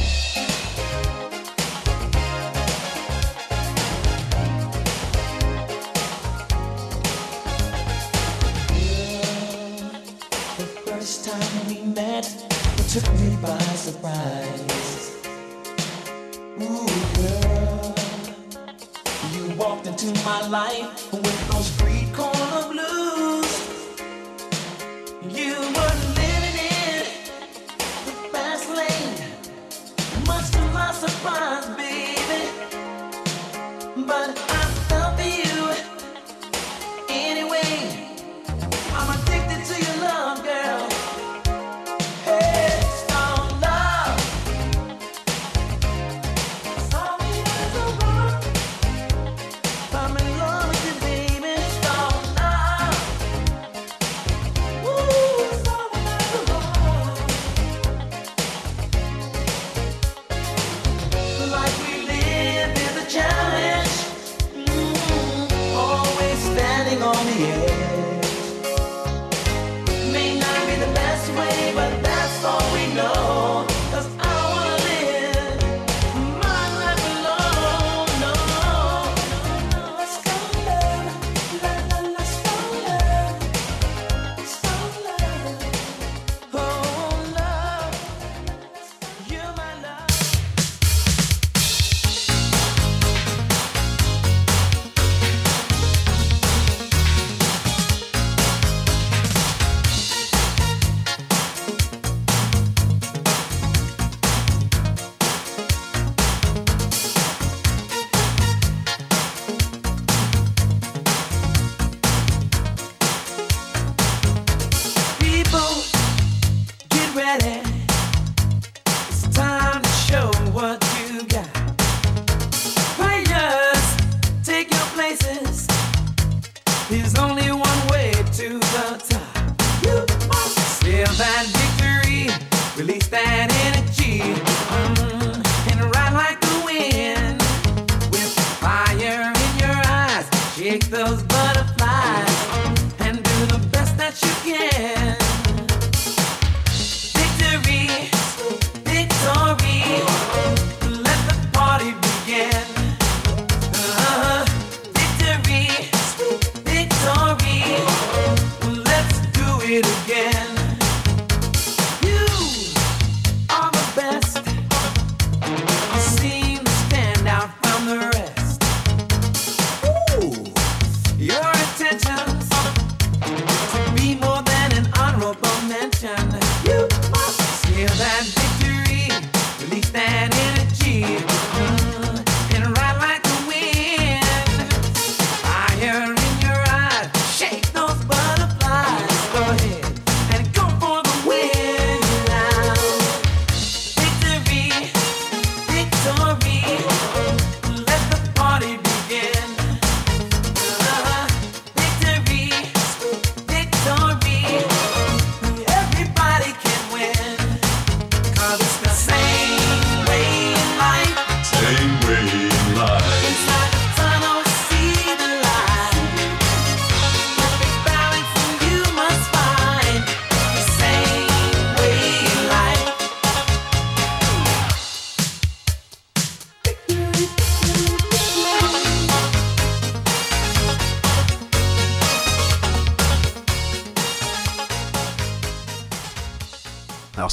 [20.08, 21.95] Into my life with those street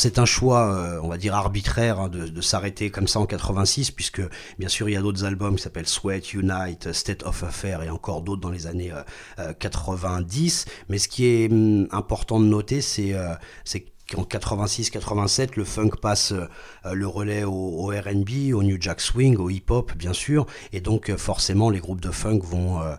[0.03, 3.93] c'est un choix, euh, on va dire arbitraire, hein, de, s'arrêter comme ça en 86,
[3.93, 4.21] puisque
[4.59, 7.89] bien sûr il y a d'autres albums qui s'appellent Sweat, Unite, State of Affair et
[7.89, 9.03] encore d'autres dans les années euh,
[9.39, 10.65] euh, 90.
[10.89, 13.35] Mais ce qui est hum, important de noter, c'est euh,
[13.65, 19.37] c'est qu'en 86-87, le funk passe euh, le relais au, R&B, au New Jack Swing,
[19.37, 22.95] au hip-hop bien sûr, et donc euh, forcément les groupes de funk vont euh,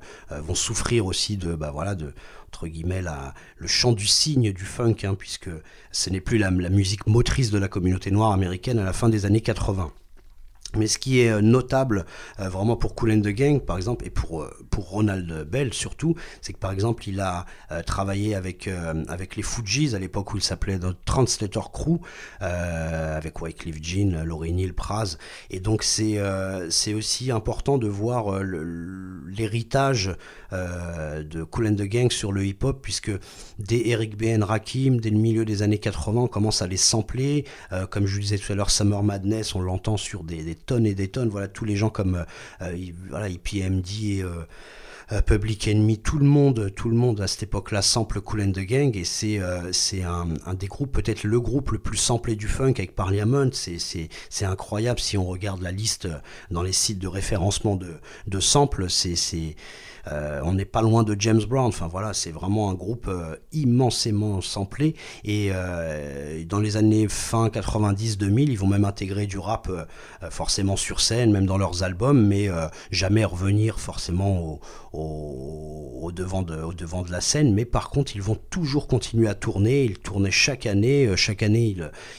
[0.54, 1.74] souffrir aussi de bah
[2.48, 3.04] entre guillemets
[3.58, 5.50] le chant du cygne du funk, hein, puisque
[5.92, 9.26] ce n'est plus la musique motrice de la communauté noire américaine à la fin des
[9.26, 9.92] années 80.
[10.76, 12.06] Mais ce qui est euh, notable
[12.40, 15.74] euh, vraiment pour Cool and the Gang, par exemple, et pour, euh, pour Ronald Bell
[15.74, 17.46] surtout, c'est que par exemple, il a
[17.86, 18.70] travaillé avec,
[19.08, 22.00] avec les Fujis à l'époque où il s'appelait The Translator Crew,
[22.40, 25.18] avec Wycliffe Jean, Laurie Neal, Praz.
[25.50, 26.20] Et donc, c'est
[26.70, 30.16] c'est aussi important de voir l'héritage
[30.52, 33.12] de Cool and the Gang sur le hip-hop, puisque
[33.60, 34.26] dès Eric B.
[34.26, 37.46] and Rakim, dès le milieu des années 80, on commence à les sampler.
[37.90, 40.86] Comme je vous disais tout à l'heure, Summer Madness, on l'entend sur des, des tonnes
[40.86, 41.30] et des tonnes.
[41.30, 42.24] Voilà, tous les gens comme euh,
[42.62, 44.44] euh, il- voilà, IPMD euh,
[45.28, 48.62] Public Enemy, tout le monde, tout le monde à cette époque-là sample Cool and the
[48.62, 52.96] Gang et c'est un, des groupes, peut-être le groupe le plus samplé du funk avec
[52.96, 53.50] Parliament.
[53.52, 56.08] C'est incroyable si on regarde la liste
[56.50, 57.94] dans les sites de référencement de
[58.28, 58.90] de samples.
[58.90, 59.56] C'est
[60.12, 61.68] euh, on n'est pas loin de James Brown.
[61.68, 64.96] Enfin voilà, c'est vraiment un groupe euh, immensément samplé.
[65.24, 69.70] Et euh, dans les années fin 90-2000, ils vont même intégrer du rap
[70.30, 72.50] forcément sur scène, même dans leurs albums, mais
[72.92, 74.60] jamais revenir forcément
[74.94, 77.54] au, devant de, la scène.
[77.54, 79.86] Mais par contre, ils vont toujours continuer à tourner.
[79.86, 81.16] Ils tournaient chaque année.
[81.16, 81.76] Chaque année,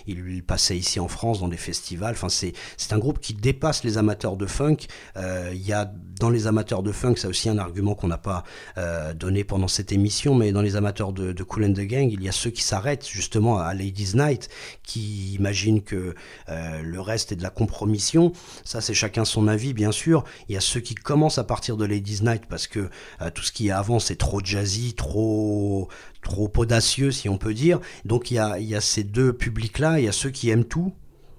[0.07, 2.13] ils, passaient ici en France dans des festivals.
[2.13, 4.77] Enfin, c'est un groupe qui dépasse les amateurs de funk.
[5.17, 8.45] Il y a dans les amateurs de funk, c'est aussi un argument qu'on n'a pas
[8.79, 12.11] euh, donné pendant cette émission, mais dans les amateurs de, de Cool and the Gang,
[12.11, 14.49] il y a ceux qui s'arrêtent justement à Ladies Night,
[14.83, 16.15] qui imaginent que
[16.49, 18.33] euh, le reste est de la compromission.
[18.65, 20.25] Ça, c'est chacun son avis, bien sûr.
[20.49, 22.91] Il y a ceux qui commencent à partir de Ladies Night parce que
[23.21, 25.89] euh, tout ce qui est avant, c'est trop jazzy, trop
[26.23, 27.81] trop audacieux, si on peut dire.
[28.05, 30.01] Donc il y a, il y a ces deux publics-là.
[30.01, 30.93] Il y a ceux qui aiment tout,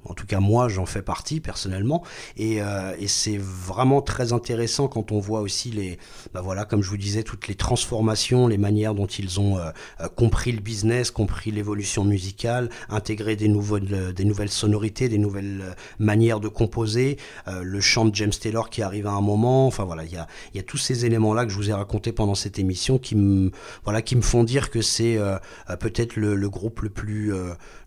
[0.05, 2.03] en tout cas, moi, j'en fais partie personnellement,
[2.37, 5.97] et, euh, et c'est vraiment très intéressant quand on voit aussi les,
[6.33, 9.71] bah voilà, comme je vous disais, toutes les transformations, les manières dont ils ont euh,
[10.01, 15.17] euh, compris le business, compris l'évolution musicale, intégré des, nouveaux, euh, des nouvelles sonorités, des
[15.17, 17.17] nouvelles euh, manières de composer,
[17.47, 19.67] euh, le chant de James Taylor qui arrive à un moment.
[19.67, 22.11] Enfin voilà, il y a, y a tous ces éléments-là que je vous ai racontés
[22.11, 23.51] pendant cette émission qui me,
[23.83, 25.37] voilà, qui me font dire que c'est euh,
[25.79, 27.33] peut-être le, le groupe le plus,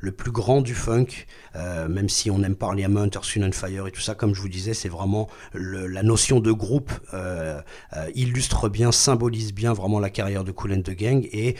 [0.00, 1.06] le plus grand du funk,
[1.58, 4.48] euh, même si on aime Parliament, Sun and Fire et tout ça, comme je vous
[4.48, 7.60] disais, c'est vraiment la notion de groupe euh,
[7.96, 11.28] euh, illustre bien, symbolise bien vraiment la carrière de Cool and the Gang.
[11.32, 11.56] Et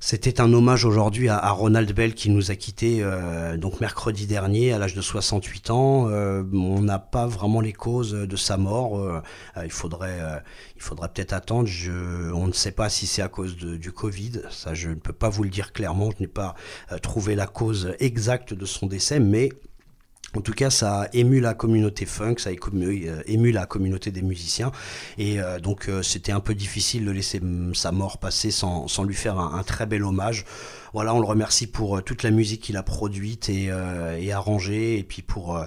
[0.00, 4.72] c'était un hommage aujourd'hui à, Ronald Bell qui nous a quittés euh, donc mercredi dernier
[4.72, 6.08] à l'âge de 68 ans.
[6.08, 8.98] Euh, on n'a pas vraiment les causes de sa mort.
[8.98, 9.20] Euh,
[9.64, 10.18] il faudrait,
[10.76, 11.66] il faudrait peut-être attendre.
[11.66, 14.42] Je, on ne sait pas si c'est à cause du Covid.
[14.50, 16.10] Ça, je ne peux pas vous le dire clairement.
[16.10, 16.54] Je n'ai pas
[17.02, 19.50] trouvé la cause exacte de son décès, mais
[20.36, 23.64] en tout cas, ça a ému la communauté funk, ça a ému, euh, ému la
[23.64, 24.72] communauté des musiciens.
[25.16, 28.86] Et euh, donc, euh, c'était un peu difficile de laisser mm, sa mort passer sans,
[29.04, 30.44] lui faire un très bel hommage.
[30.94, 34.98] Voilà, on le remercie pour euh, toute la musique qu'il a produite et, euh, arrangée,
[34.98, 35.64] et puis pour euh,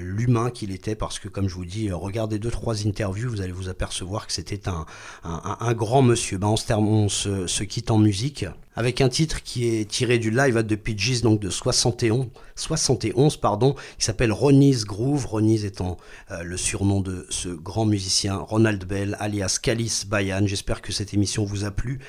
[0.00, 3.52] l'humain qu'il était, parce que comme je vous dis, regardez deux trois interviews, vous allez
[3.52, 6.38] vous apercevoir que c'était un, grand monsieur.
[6.38, 8.46] Ben, on se, on quitte en musique
[8.76, 12.26] avec un titre qui est tiré du live at the Pidgeys, donc de 71,
[12.56, 15.26] 71 pardon, qui s'appelle Ronnie's Groove.
[15.26, 15.96] Ronnie's étant
[16.42, 20.46] le surnom de ce grand musicien Ronald Bell, alias Kalis Bayan.
[20.46, 22.00] J'espère que cette émission vous a plu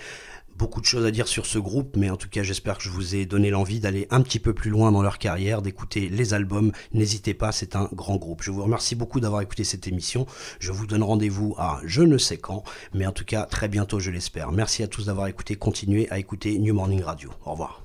[0.57, 2.89] beaucoup de choses à dire sur ce groupe, mais en tout cas j'espère que je
[2.89, 6.33] vous ai donné l'envie d'aller un petit peu plus loin dans leur carrière, d'écouter les
[6.33, 6.71] albums.
[6.93, 8.43] N'hésitez pas, c'est un grand groupe.
[8.43, 10.25] Je vous remercie beaucoup d'avoir écouté cette émission.
[10.59, 12.63] Je vous donne rendez-vous à je ne sais quand,
[12.93, 14.51] mais en tout cas très bientôt je l'espère.
[14.51, 15.55] Merci à tous d'avoir écouté.
[15.55, 17.31] Continuez à écouter New Morning Radio.
[17.45, 17.81] Au revoir.